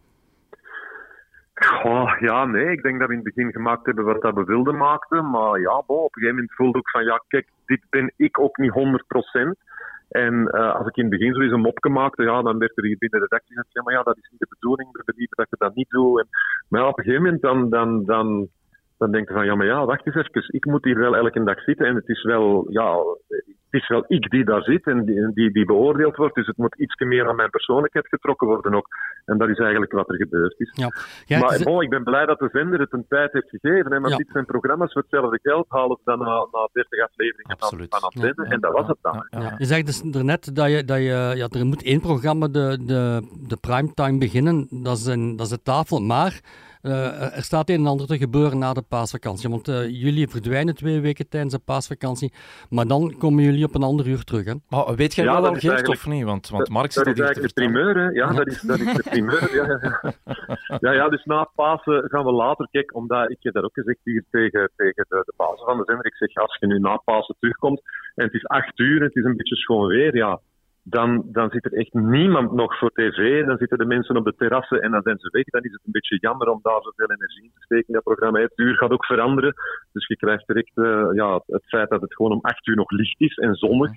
[2.18, 2.70] Ja, nee.
[2.70, 5.30] Ik denk dat we in het begin gemaakt hebben wat dat we wilden maken.
[5.30, 8.38] Maar ja, bo, op een gegeven moment voelde ik van, ja, kijk, dit ben ik
[8.38, 9.70] ook niet 100%.
[10.08, 12.84] En uh, als ik in het begin zoiets een mopje maakte, ja, dan werd er
[12.84, 15.46] hier binnen de redactie gezegd, ja, maar ja, dat is niet de bedoeling, we dat
[15.50, 16.18] je dat niet doet.
[16.20, 16.26] En,
[16.68, 18.48] maar ja, op een gegeven moment dan, dan, dan,
[19.02, 21.42] dan denk je van, ja, maar ja, wacht eens even, ik moet hier wel elke
[21.44, 22.96] dag zitten en het is wel, ja,
[23.70, 26.56] het is wel ik die daar zit en die, die, die beoordeeld wordt, dus het
[26.56, 28.86] moet iets meer aan mijn persoonlijkheid getrokken worden ook.
[29.24, 30.72] En dat is eigenlijk wat er gebeurd is.
[31.26, 31.38] Ja.
[31.38, 34.12] maar bon, ik ben blij dat de zender het een tijd heeft gegeven, hè, want
[34.12, 34.16] Ja.
[34.16, 38.44] dit zijn programma's voor hetzelfde geld halen ze dan na, na 30 afleveringen van, van
[38.44, 39.26] en dat was het dan.
[39.30, 39.54] Ja.
[39.58, 43.02] Je zegt dus daarnet dat, je, dat je, ja, er moet één programma de, de,
[43.48, 46.40] de primetime beginnen, dat is, een, dat is de tafel, maar
[46.82, 49.50] eh, er staat een en ander te gebeuren na de paasvakantie.
[49.50, 52.32] Want eh, jullie verdwijnen twee weken tijdens de paasvakantie,
[52.70, 54.44] maar dan komen jullie op een ander uur terug.
[54.44, 54.54] Hè?
[54.68, 56.24] Maar weet jij Ja, wel dat al, Geert, eigenlijk- of niet?
[56.24, 58.08] Want, want Mark zit dat is eigenlijk de primeur, hè?
[58.08, 59.54] Ja, dat is, dat is de primeur.
[59.54, 60.78] Ja, ja, ja.
[60.80, 62.68] ja, ja, dus na Pasen gaan we later.
[62.70, 65.82] Kijk, omdat ik heb dat ook gezegd hier tegen, tegen de, de bazen van de
[65.86, 66.06] zender.
[66.06, 67.80] Ik zeg, als je nu na Pasen terugkomt
[68.14, 70.40] en het is acht uur en het is een beetje schoon weer, ja,
[70.82, 73.46] dan, dan zit er echt niemand nog voor tv.
[73.46, 75.44] Dan zitten de mensen op de terrassen en dan zijn ze weg.
[75.44, 78.02] Dan is het een beetje jammer om daar zoveel energie in te steken in dat
[78.02, 78.40] programma.
[78.40, 79.54] Het uur gaat ook veranderen.
[79.92, 82.90] Dus je krijgt direct eh, ja, het feit dat het gewoon om acht uur nog
[82.90, 83.90] licht is en zonnig.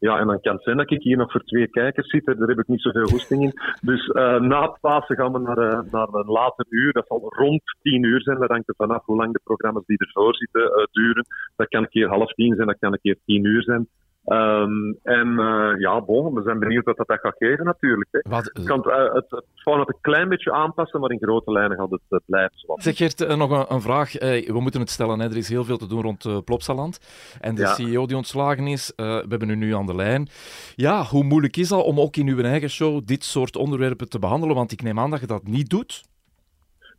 [0.00, 2.24] Ja, en dan kan het zijn dat ik hier nog voor twee kijkers zit.
[2.24, 3.52] Daar heb ik niet zoveel goesting in.
[3.80, 6.92] Dus eh, na het Pasen gaan we naar, eh, naar een later uur.
[6.92, 8.38] Dat zal rond tien uur zijn.
[8.38, 11.26] Dat hangt er vanaf hoe lang de programma's die ervoor zitten duren.
[11.56, 13.88] Dat kan een keer half tien zijn, dat kan een keer tien uur zijn.
[14.26, 18.08] Ehm, en eh, ja, bon, we zijn benieuwd wat dat, dat gaat geven natuurlijk.
[18.10, 18.20] Hè.
[18.30, 21.90] Wat, Het, kan, het, het format een klein beetje aanpassen, maar in grote lijnen gaat
[21.90, 22.82] het eh, blijven zoals.
[22.82, 24.12] Zeg Geert, nog een, een vraag.
[24.12, 25.26] We moeten het stellen, hè.
[25.26, 26.98] er is heel veel te doen rond uh, Plopsaland.
[27.40, 27.74] En de Ja.
[27.74, 30.28] CEO die ontslagen is, we hebben u nu aan de lijn.
[30.74, 34.18] Ja, hoe moeilijk is dat om ook in uw eigen show dit soort onderwerpen te
[34.18, 34.56] behandelen?
[34.56, 36.04] Want ik neem aan dat je dat niet doet.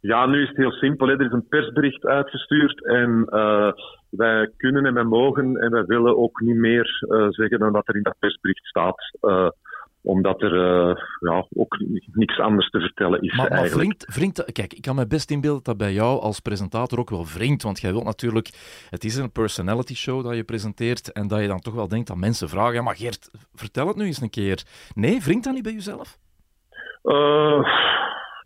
[0.01, 1.07] Ja, nu is het heel simpel.
[1.07, 1.13] Hè.
[1.13, 3.71] Er is een persbericht uitgestuurd en eh,
[4.10, 7.88] wij kunnen en wij mogen en wij willen ook niet meer eh, zeggen dan dat
[7.88, 9.17] er in dat persbericht staat.
[9.21, 9.49] eh,
[10.01, 10.55] omdat er
[11.19, 11.77] ja, ook
[12.13, 13.69] niks anders te vertellen is Maar, maar
[14.05, 17.63] wringt, kijk, ik kan me best inbeelden dat bij jou als presentator ook wel wringt.
[17.63, 18.49] Want jij wilt natuurlijk,
[18.89, 21.12] het is een personality show dat je presenteert.
[21.12, 23.95] En dat je dan toch wel denkt dat mensen vragen: ja, maar Geert, vertel het
[23.95, 24.63] nu eens een keer.
[24.95, 26.17] Nee, wringt dat niet bij jezelf?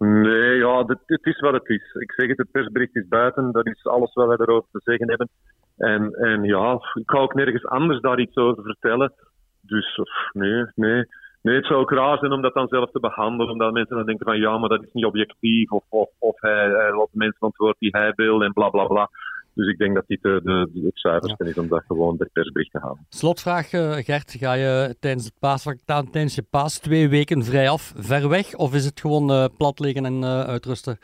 [0.02, 1.94] Eh, nee, ja, het is wat het is.
[1.94, 3.52] Ik zeg het, het persbericht is buiten.
[3.52, 5.30] Dat is alles wat wij erover te zeggen hebben.
[5.78, 9.14] En, en ja, ik ga ook nergens anders daar iets over vertellen.
[9.62, 10.00] Dus
[10.32, 11.06] nee, nee.
[11.42, 13.52] Nee, het zou ook raar zijn om dat dan zelf te behandelen.
[13.52, 15.72] Omdat mensen dan denken van ja, maar dat is niet objectief.
[15.72, 18.86] Of, of, of hij, hij laat de mensen woord die hij wil en bla bla
[18.86, 19.10] bla.
[19.54, 22.30] Dus ik denk dat dit de, de, de- het zuiverste is om dat gewoon per
[22.34, 23.06] persbericht te halen.
[23.10, 24.32] Slotvraag, eh, Gert.
[24.40, 28.56] Ga je tijdens, het paasvak- ta- tijdens je paas twee weken vrij af, ver weg?
[28.56, 30.98] Of is het gewoon eh, plat liggen en eh, uitrusten?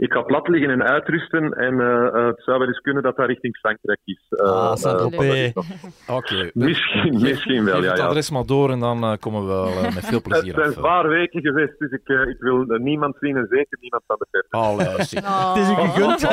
[0.00, 1.52] Ik ga plat liggen en uitrusten.
[1.52, 4.26] En eh, eh, het zou wel eens kunnen dat dat richting Frankrijk is.
[4.28, 5.52] Eh, Ah, Saint-Tropez.
[6.18, 6.50] Oké.
[6.54, 7.90] Misschien, misschien wel, Geef ja.
[7.90, 8.06] het ja.
[8.06, 10.72] adres maar door en dan eh, komen we wel met veel Het plezier zijn af.
[10.74, 10.78] eh.
[10.78, 14.44] zware weken geweest, dus ik, ik wil niemand zien en zeker niemand van de.
[14.50, 15.18] Allee, zie.
[15.18, 15.54] Oh.
[15.54, 16.26] Het is u gegund.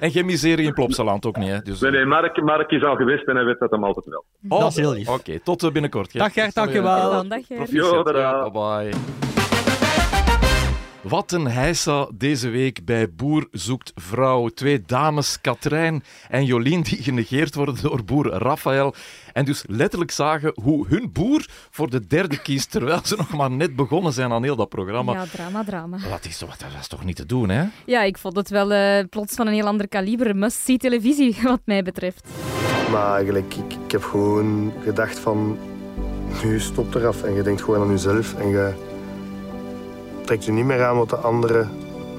[0.00, 1.58] En geen miserie in Plopsaland ook niet, hè?
[1.58, 4.24] Dus, Nee, nee, Mark, Mark is al geweest en hij weet dat hem altijd wel.
[4.48, 5.08] Oh, Dat is heel lief.
[5.08, 6.12] Oké, tot binnenkort.
[6.18, 7.10] Dag Gert, dankjewel.
[7.10, 7.60] Dan, dag, Geert.
[7.60, 8.18] Proficiat, Jo, tada.
[8.18, 9.41] ja, bye bye.
[11.12, 14.48] Wat een heisa deze week bij Boer zoekt vrouw.
[14.48, 18.94] Twee dames, Katrijn en Jolien, die genegeerd worden door boer Raphaël.
[19.32, 23.50] En dus letterlijk zagen hoe hun boer voor de derde kiest, terwijl ze nog maar
[23.50, 25.12] net begonnen zijn aan heel dat programma.
[25.12, 25.98] Ja, drama, drama.
[26.10, 27.64] Wat is, wat, dat is toch niet te doen, hè?
[27.86, 30.36] Ja, ik vond het wel eh, plots van een heel ander kaliber.
[30.36, 32.28] Must-see televisie, wat mij betreft.
[32.90, 35.58] Maar eigenlijk, ik, ik heb gewoon gedacht van...
[36.44, 38.34] Nu stopt eraf en je denkt gewoon aan jezelf.
[38.34, 38.90] En je
[40.24, 41.70] trekt je niet meer aan wat de anderen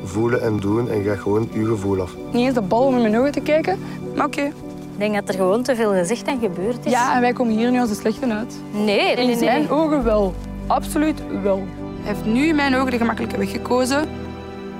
[0.04, 0.90] voelen en doen.
[0.90, 2.16] En je gaat gewoon je gevoel af.
[2.32, 3.80] Niet eens de bal om in mijn ogen te kijken,
[4.16, 4.42] maar oké.
[4.42, 6.92] Ik denk dat er gewoon te veel gezegd en gebeurd is.
[6.92, 8.56] Ja, en wij komen hier nu als de slechte uit.
[8.72, 9.38] Nee, nee, In nee.
[9.38, 9.72] zijn nee.
[9.72, 10.34] ogen wel.
[10.68, 11.64] Absoluut wel.
[12.02, 14.10] Hij heeft nu in mijn ogen de gemakkelijke weg gekozen.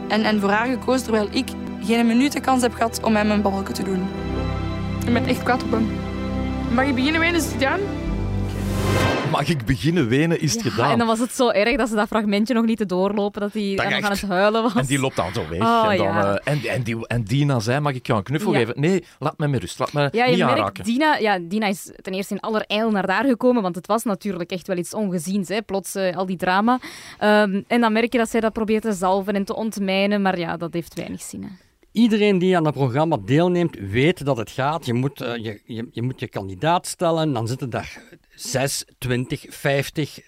[0.08, 1.50] En, en voor haar gekozen, terwijl ik
[1.82, 4.08] geen minuut de kans heb gehad om hem een babbelje te doen.
[5.06, 5.88] Ik ben echt kwaad op hem.
[6.74, 7.24] Mag ik beginnen?
[7.36, 7.80] Is het gedaan?
[9.34, 10.92] Mag ik beginnen wenen, is het Ja, gedaan.
[10.92, 13.54] en dan was het zo erg dat ze dat fragmentje nog niet te doorlopen, dat
[13.54, 14.04] hij nog echt.
[14.04, 14.74] aan het huilen was.
[14.76, 15.60] En die loopt dan zo weg.
[15.62, 16.36] Oh, en, dan, ja.
[16.38, 18.58] eh, en, en, die, en Dina zei, mag ik jou een knuffel Ja.
[18.60, 18.80] geven?
[18.80, 19.80] Nee, laat me met rust.
[19.80, 20.84] Laat me Ja, je niet merkt, aanraken.
[20.84, 24.52] Dina, ja, Dina is ten eerste in allerijl naar daar gekomen, want het was natuurlijk
[24.52, 25.62] echt wel iets ongeziens, hè?
[25.62, 26.80] plots eh, al die drama.
[27.20, 30.40] Ehm, en dan merk je dat zij dat probeert te zalven en te ontmijnen, maar
[30.40, 31.44] ja, dat heeft weinig zin.
[31.44, 31.50] hè.
[31.94, 34.86] Iedereen die aan dat programma deelneemt, weet dat het gaat.
[34.86, 37.34] Je moet, eh, je, je, je moet je kandidaat stellen.
[37.34, 38.02] Dan zitten daar
[38.36, 40.20] 6, 20, 50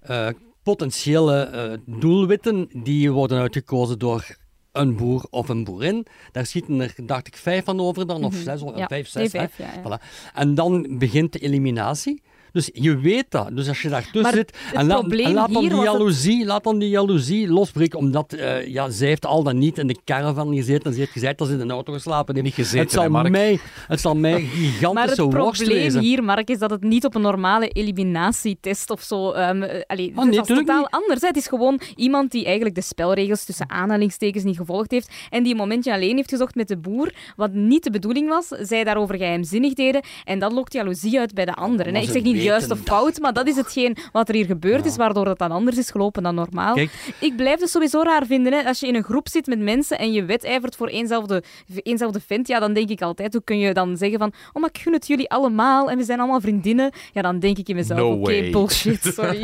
[0.00, 0.28] eh,
[0.62, 2.68] potentiële eh, doelwitten.
[2.82, 4.36] Die worden uitgekozen door
[4.72, 6.06] een boer of een boerin.
[6.32, 8.42] Daar schieten er, dacht ik, vijf van over dan, of Mhm.
[8.42, 9.30] zes, of Ja, vijf, zes.
[9.30, 9.98] vijf, ja, ja.
[9.98, 10.02] Voilà.
[10.34, 12.22] En dan begint de eliminatie.
[12.52, 13.56] Dus je weet dat.
[13.56, 16.44] Dus als je daartussen Maar zit het en, laat, en laat dan die het- jaloezie,
[16.44, 19.96] laat dan die jaloezie losbreken, omdat eh, ja, zij heeft al dan niet in de
[20.04, 22.46] caravan gezeten en ze heeft gezegd dat ze in de auto geslapen heeft.
[22.46, 23.30] Niet gezeten, het, zal hè, Mark?
[23.30, 23.58] mij,
[23.88, 26.00] het zal mij Maar gigantische het worst probleem wezen.
[26.00, 29.30] hier, Mark, is dat het niet op een normale eliminatietest of zo...
[29.32, 30.90] ehm eh, allee, Oh, het nee, is totaal niet.
[30.90, 31.20] anders.
[31.20, 31.26] Hè.
[31.26, 35.52] Het is gewoon iemand die eigenlijk de spelregels tussen aanhalingstekens niet gevolgd heeft en die
[35.52, 38.46] een momentje alleen heeft gezocht met de boer, wat niet de bedoeling was.
[38.48, 41.86] Zij daarover geheimzinnig deden en dat lokt jaloezie uit bij de anderen.
[41.86, 41.92] hè.
[41.92, 44.44] maar Ik ze zeg niet juist of fout, maar dat is hetgeen wat er hier
[44.46, 46.74] gebeurd is, waardoor het dan anders is gelopen dan normaal.
[46.74, 46.90] Kijk.
[47.20, 48.52] Ik blijf het sowieso raar vinden.
[48.52, 48.64] Hè.
[48.64, 51.42] Als je in een groep zit met mensen en je wedijvert voor éénzelfde,
[51.82, 54.70] éénzelfde vent, ja, dan denk ik altijd, hoe kun je dan zeggen van, oh, maar
[54.72, 56.90] ik gun het jullie allemaal en we zijn allemaal vriendinnen.
[57.12, 58.50] Ja, dan denk ik in mezelf, No oké, way.
[58.50, 59.42] bullshit, sorry.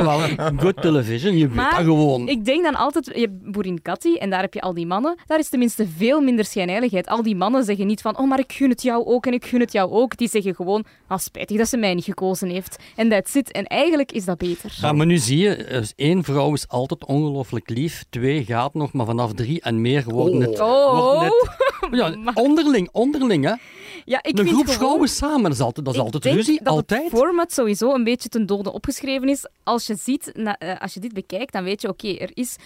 [0.56, 2.28] Good television, je weet dat gewoon.
[2.28, 5.16] ik denk dan altijd, je hebt Boerin Katty en daar heb je al die mannen.
[5.26, 7.06] Daar is tenminste veel minder schijnheiligheid.
[7.06, 9.44] Al die mannen zeggen niet van, oh, maar ik gun het jou ook en ik
[9.44, 10.16] gun het jou ook.
[10.16, 12.76] Die zeggen gewoon, ah, spijtig dat ze mij niet gekozen heeft.
[12.96, 13.52] En that's it.
[13.52, 14.76] En eigenlijk is dat beter.
[14.80, 18.92] Ja, maar nu zie je, dus één vrouw is altijd ongelooflijk lief, twee gaat nog,
[18.92, 20.60] maar vanaf drie en meer worden het...
[20.60, 20.98] Oh.
[21.00, 21.52] worden het-
[22.24, 23.54] ja, onderling, onderling, hè.
[24.04, 26.36] Ja, ik een groep gewoon- vrouwen samen, dat is altijd, dat is Ik altijd denk
[26.36, 27.02] ruzie, dat altijd.
[27.02, 29.48] het format sowieso een beetje ten dode opgeschreven is.
[29.62, 32.56] Als je, ziet, na- eh, als je dit bekijkt, dan weet je, oké, er is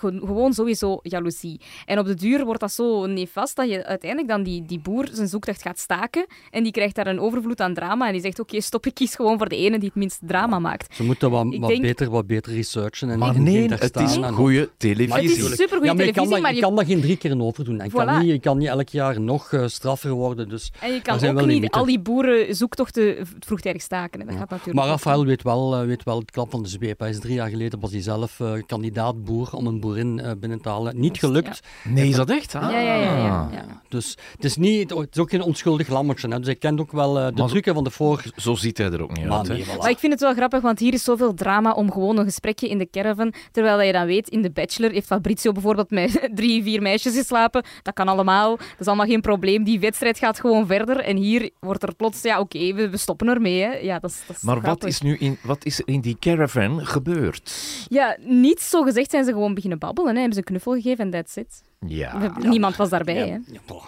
[0.00, 1.60] gewoon sowieso jaloezie.
[1.86, 5.08] En op de duur wordt dat zo nefast dat je uiteindelijk dan die, die boer
[5.12, 8.38] zijn zoektocht gaat staken en die krijgt daar een overvloed aan drama en die zegt,
[8.40, 10.94] oké, stop, ik kies gewoon voor de ene die het minst drama maakt.
[10.94, 13.10] Ze moeten wat, wat, denk- beter, wat beter researchen.
[13.10, 15.44] En Maar nee, het staan is en- goede televisie.
[15.48, 17.16] Het is ja, maar je kan, televisie, dat, maar je je- kan dat geen drie
[17.16, 17.74] keer overdoen.
[17.84, 18.18] Je, kan Voilà.
[18.22, 20.48] niet, je kan niet elk jaar nog eh, straffer worden.
[20.48, 21.80] Dus En je kan zijn ook wel niet limieten.
[21.80, 24.20] al die boeren zoektochten vroegtijdig staken.
[24.20, 24.26] hè.
[24.26, 26.98] Dat gaat natuurlijk Maar Rafael weet wel, eh, weet wel het klap van de zweep.
[27.00, 30.30] Hij is drie jaar geleden was hij zelf eh, kandidaat boer om een boerin eh,
[30.38, 31.00] binnen te halen.
[31.00, 31.60] Niet gelukt.
[31.84, 32.54] Nee, is dat echt?
[32.54, 32.62] Ah.
[32.62, 33.16] Ja, ja, ja.
[33.16, 33.64] ja, ja.
[33.88, 36.28] Dus het is, niet, het is ook geen onschuldig lammetje.
[36.28, 36.36] Hè.
[36.38, 38.22] Dus hij kent ook wel eh, de Maar- trucken van de voor.
[38.36, 39.48] Zo ziet hij er ook niet Maar uit.
[39.48, 39.54] hè.
[39.54, 39.78] nee, voilà.
[39.78, 42.68] Maar ik vind het wel grappig, want hier is zoveel drama om gewoon een gesprekje
[42.68, 43.32] in de caravan.
[43.52, 47.14] Terwijl dat je dan weet, in The Bachelor heeft Fabrizio bijvoorbeeld met drie, vier meisjes
[47.16, 47.64] geslapen.
[47.82, 48.56] Dat kan allemaal.
[48.56, 49.64] Dat is allemaal geen probleem.
[49.64, 51.00] Die wedstrijd gaat gewoon verder.
[51.00, 53.62] En hier wordt er plots, ja oké, we, we stoppen ermee.
[53.62, 53.72] Hè.
[53.72, 56.16] Ja, dat is, dat is Maar wat is, nu in, wat is er in die
[56.20, 57.52] caravan gebeurd?
[57.88, 60.10] Ja, niets zo gezegd zijn ze gewoon beginnen babbelen.
[60.14, 60.16] Hè.
[60.20, 61.62] Hebben ze een knuffel gegeven en that's it.
[61.86, 62.18] Ja.
[62.34, 63.14] We- Niemand was daarbij.
[63.14, 63.38] Ja, hè.
[63.52, 63.82] ja.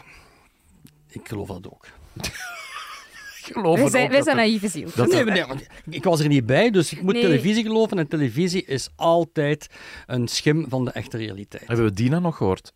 [1.09, 1.87] Ik geloof dat ook.
[3.53, 4.89] geloof Wij zijn, wij zijn naïeve ziel.
[4.95, 5.45] dat Nee,
[5.91, 7.23] ik was er niet bij, dus ik moet Nee.
[7.23, 7.99] televisie geloven.
[7.99, 9.69] En televisie is altijd
[10.07, 11.67] een schim van de echte realiteit.
[11.67, 12.73] Hebben we Dina nog gehoord?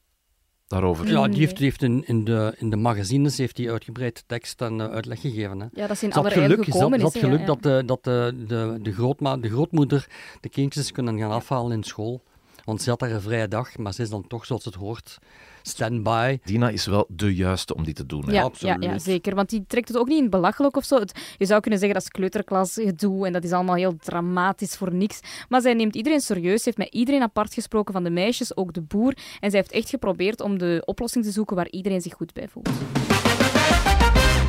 [0.67, 1.09] Daarover.
[1.09, 4.61] Ja, die heeft, die heeft in, in, de, in de magazines heeft die uitgebreid tekst
[4.61, 5.61] en eh, uitleg gegeven.
[5.61, 5.67] Hè.
[5.73, 7.83] Ja, dat ze in geluk, ze had, gekomen ze had is, geluk ja, dat, de,
[7.87, 10.07] dat de, de, de, grootma, de grootmoeder
[10.41, 12.23] de kindjes kunnen gaan afhalen in school.
[12.69, 15.19] Want ze had daar een vrije dag, maar ze is dan toch, zoals het hoort,
[15.63, 16.39] stand-by.
[16.45, 18.25] Dina is wel de juiste om die te doen.
[18.27, 18.33] Hè?
[18.33, 19.35] Ja, ja, ja, zeker.
[19.35, 20.99] Want die trekt het ook niet in het belachelijk of zo.
[20.99, 24.77] Het- je zou kunnen zeggen dat is kleuterklas gedoe en dat is allemaal heel dramatisch
[24.77, 25.21] voor niks.
[25.49, 28.81] Maar zij neemt iedereen serieus, heeft met iedereen apart gesproken van de meisjes, ook de
[28.83, 29.15] boer.
[29.41, 32.49] En zij heeft echt geprobeerd om de oplossing te zoeken waar iedereen zich goed bij
[32.49, 32.69] voelt.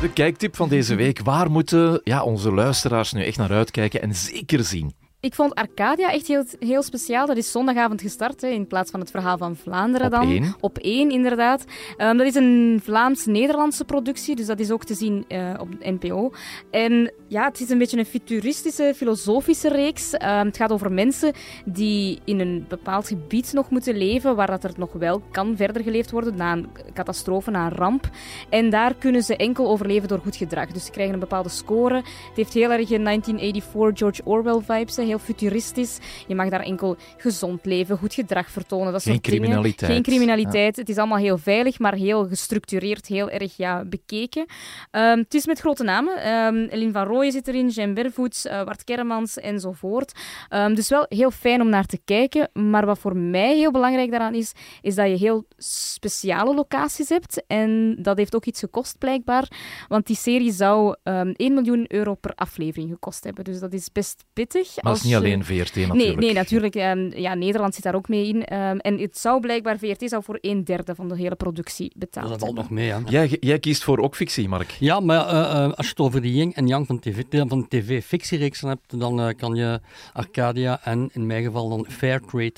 [0.00, 1.20] De kijktip van deze week.
[1.20, 4.92] Waar moeten ja, onze luisteraars nu echt naar uitkijken en zeker zien?
[5.20, 7.26] Ik vond Arcadia echt heel, heel speciaal.
[7.26, 10.28] Dat is zondagavond gestart, hè, in plaats van het verhaal van Vlaanderen Op dan.
[10.28, 10.54] één.
[10.60, 11.64] Op één, inderdaad.
[11.96, 16.32] Ehm, dat is een Vlaams-Nederlandse productie, dus dat is ook te zien eh, op NPO.
[16.70, 20.12] En ja, het is een beetje een futuristische, filosofische reeks.
[20.12, 21.32] Ehm, het gaat over mensen
[21.64, 25.82] die in een bepaald gebied nog moeten leven, waar dat er nog wel kan verder
[25.82, 28.10] geleefd worden na een catastrofe, na een ramp.
[28.48, 30.66] En daar kunnen ze enkel overleven door goed gedrag.
[30.72, 31.94] Dus ze krijgen een bepaalde score.
[31.94, 32.04] Het
[32.34, 35.98] heeft heel erg een 1984 George Orwell-vibes, heel futuristisch.
[36.28, 39.40] Je mag daar enkel gezond leven, goed gedrag vertonen, dat Geen soort dingen.
[39.40, 39.92] criminaliteit.
[39.92, 40.76] Geen criminaliteit.
[40.76, 44.46] Het is allemaal heel veilig, maar heel gestructureerd, heel erg ja, bekeken.
[44.90, 46.16] Ehm, het is met grote namen.
[46.22, 50.12] Ehm Eline van Rooyen zit erin, Jean Bervoets, eh Bart Kermans enzovoort.
[50.48, 52.50] Ehm, dus wel heel fijn om naar te kijken.
[52.52, 57.42] Maar wat voor mij heel belangrijk daaraan is, is dat je heel speciale locaties hebt.
[57.46, 59.48] En dat heeft ook iets gekost, blijkbaar.
[59.88, 63.44] Want die serie zou ehm 1 miljoen euro per aflevering gekost hebben.
[63.44, 64.82] Dus dat is best pittig.
[64.82, 65.94] Maar is niet alleen VRT natuurlijk.
[65.94, 66.74] Nee, nee natuurlijk.
[66.74, 68.44] ehm, ja, Nederland zit daar ook mee in.
[68.44, 72.28] Ehm, en het zou blijkbaar, VRT zou voor een derde van de hele productie betaald
[72.28, 72.98] Dat valt nog mee, hè.
[73.06, 74.76] Jij, jij kiest voor ook fictie, Mark.
[74.78, 77.68] Ja, maar eh, eh, als je het over die yin en yang van tv, van
[77.68, 79.80] tv-fictiereeksen hebt, dan eh, kan je
[80.12, 82.54] Arcadia en in mijn geval dan Fairtrade,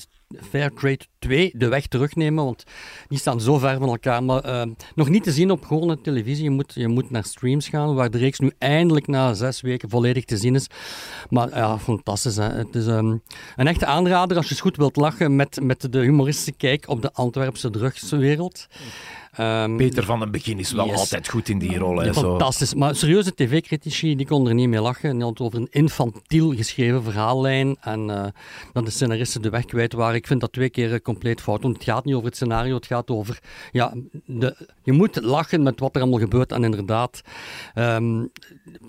[0.49, 2.63] Fairtrade 2 de weg terugnemen, want
[3.07, 4.23] die staan zo ver van elkaar.
[4.23, 6.43] Maar eh, nog niet te zien op gewone televisie.
[6.43, 9.89] Je moet, je moet naar streams gaan, waar de reeks nu eindelijk na zes weken
[9.89, 10.67] volledig te zien is.
[11.29, 12.35] Maar ja, fantastisch.
[12.35, 13.17] Het is ehm,
[13.55, 17.01] een echte aanrader als je eens goed wilt lachen met, met de humoristische kijk op
[17.01, 18.67] de Antwerpse drugswereld.
[19.33, 20.97] Ehm, Peter van den Begin is wel Yes.
[20.99, 21.97] altijd goed in die rol.
[21.97, 22.19] Hè, zo.
[22.21, 22.73] fantastisch.
[22.73, 25.01] Maar serieuze tv-critici die konden er niet mee lachen.
[25.15, 28.25] Die hadden het over een infantiel geschreven verhaallijn en eh,
[28.73, 30.15] dat de scenaristen de weg kwijt waren.
[30.15, 31.61] Ik vind dat twee keer eh, compleet fout.
[31.61, 33.39] Want het gaat niet over het scenario, het gaat over...
[33.71, 33.93] Ja,
[34.25, 36.51] de, je moet lachen met wat er allemaal gebeurt.
[36.51, 37.21] En inderdaad,
[37.73, 38.25] ehm,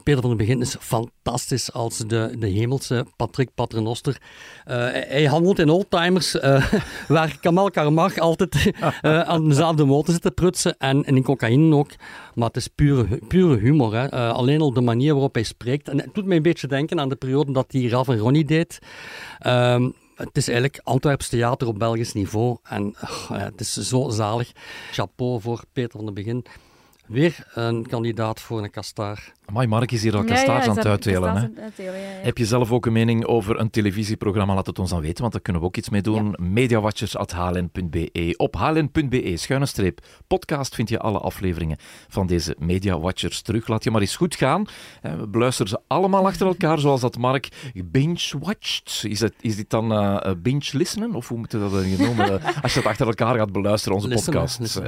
[0.03, 4.21] Peter van den Begin is fantastisch als de, de hemelse Patrick Paternoster.
[4.65, 6.33] Eh, hij, hij handelt in oldtimers,
[7.09, 11.91] waar Kamal Karmach altijd aan dezelfde motor zit prutsen en, en in cocaïne ook.
[12.35, 13.95] Maar het is pure, pure humor.
[13.95, 14.07] Hè.
[14.07, 15.89] Eh, alleen al de manier waarop hij spreekt.
[15.89, 18.45] En het doet mij een beetje denken aan de periode dat hij Ralph en Ronnie
[18.45, 18.79] deed.
[19.39, 22.57] Ehm, het is eigenlijk Antwerps theater op Belgisch niveau.
[22.63, 24.53] En oh, het is zo zalig.
[24.91, 26.45] Chapeau voor Peter van den Begin.
[27.07, 29.33] Weer een kandidaat voor een kastaar.
[29.47, 31.23] Amai, Mark is hier al kastaars ja, aan het uitdelen.
[31.23, 31.47] kastaars Hè?
[31.47, 32.23] aan het uitdelen, ja, ja.
[32.23, 34.55] Heb je zelf ook een mening over een televisieprogramma?
[34.55, 36.37] Laat het ons dan weten, want daar kunnen we ook iets mee doen.
[36.39, 38.35] Mediawatchers.hln.be.
[38.37, 41.77] Op hln.be, schuine streep, podcast vind je alle afleveringen
[42.09, 43.69] van deze Mediawatchers terug.
[43.69, 44.67] Laat je maar eens goed gaan.
[45.03, 47.49] We beluisteren ze allemaal achter elkaar, zoals dat Mark
[47.85, 49.05] binge-watched.
[49.05, 51.15] Is, het, is dit dan eh, eh, binge-listenen?
[51.15, 52.43] Of hoe moet je dat dan noemen?
[52.63, 54.81] Als je dat achter elkaar gaat beluisteren, onze podcast.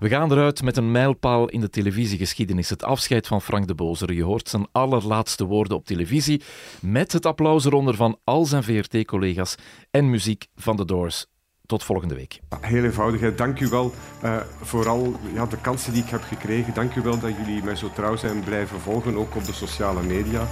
[0.00, 2.70] We gaan eruit met een mijlpaal in de televisiegeschiedenis.
[2.70, 4.12] Het afscheid van Frank de Bozer.
[4.12, 6.42] Je hoort zijn allerlaatste woorden op televisie.
[6.80, 9.54] Met het applaus eronder van al zijn VRT-collega's
[9.90, 11.26] en muziek van The Doors.
[11.66, 12.40] Tot volgende week.
[12.60, 13.20] Heel eenvoudig.
[13.20, 13.34] hè.
[13.34, 16.74] Dank u wel eh, voor al ja, de kansen die ik heb gekregen.
[16.74, 20.02] Dank u wel dat jullie mij zo trouw zijn blijven volgen, ook op de sociale
[20.02, 20.48] media.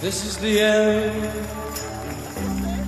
[0.00, 1.32] This is the end,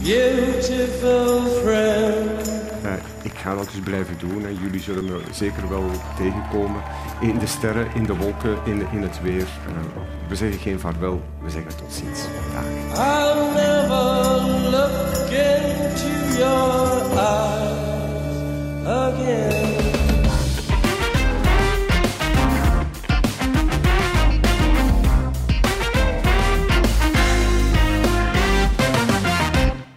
[0.02, 2.67] beautiful friend.
[2.82, 6.82] Eh, ik ga dat dus blijven doen en jullie zullen me zeker wel tegenkomen.
[7.20, 9.42] In de sterren, in de wolken, in, in het weer.
[9.42, 12.20] Eh, we zeggen geen vaarwel, we zeggen tot ziens.
[12.52, 12.64] Dag.
[12.64, 19.76] I'll never look into your eyes again.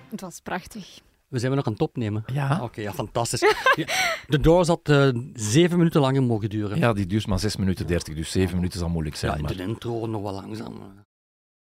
[0.09, 1.01] Het was prachtig.
[1.31, 2.23] We zijn we nog aan het opnemen?
[2.33, 2.59] Ja.
[2.63, 3.41] Oké, ja, fantastisch.
[3.75, 3.85] Ja,
[4.27, 6.77] de Doors had eh, zeven minuten langer mogen duren.
[6.77, 9.41] Ja, die duurt maar 6 minuten 30, dus 7 minuten zal moeilijk zijn.
[9.41, 10.73] Ja, de intro nog wel langzaam.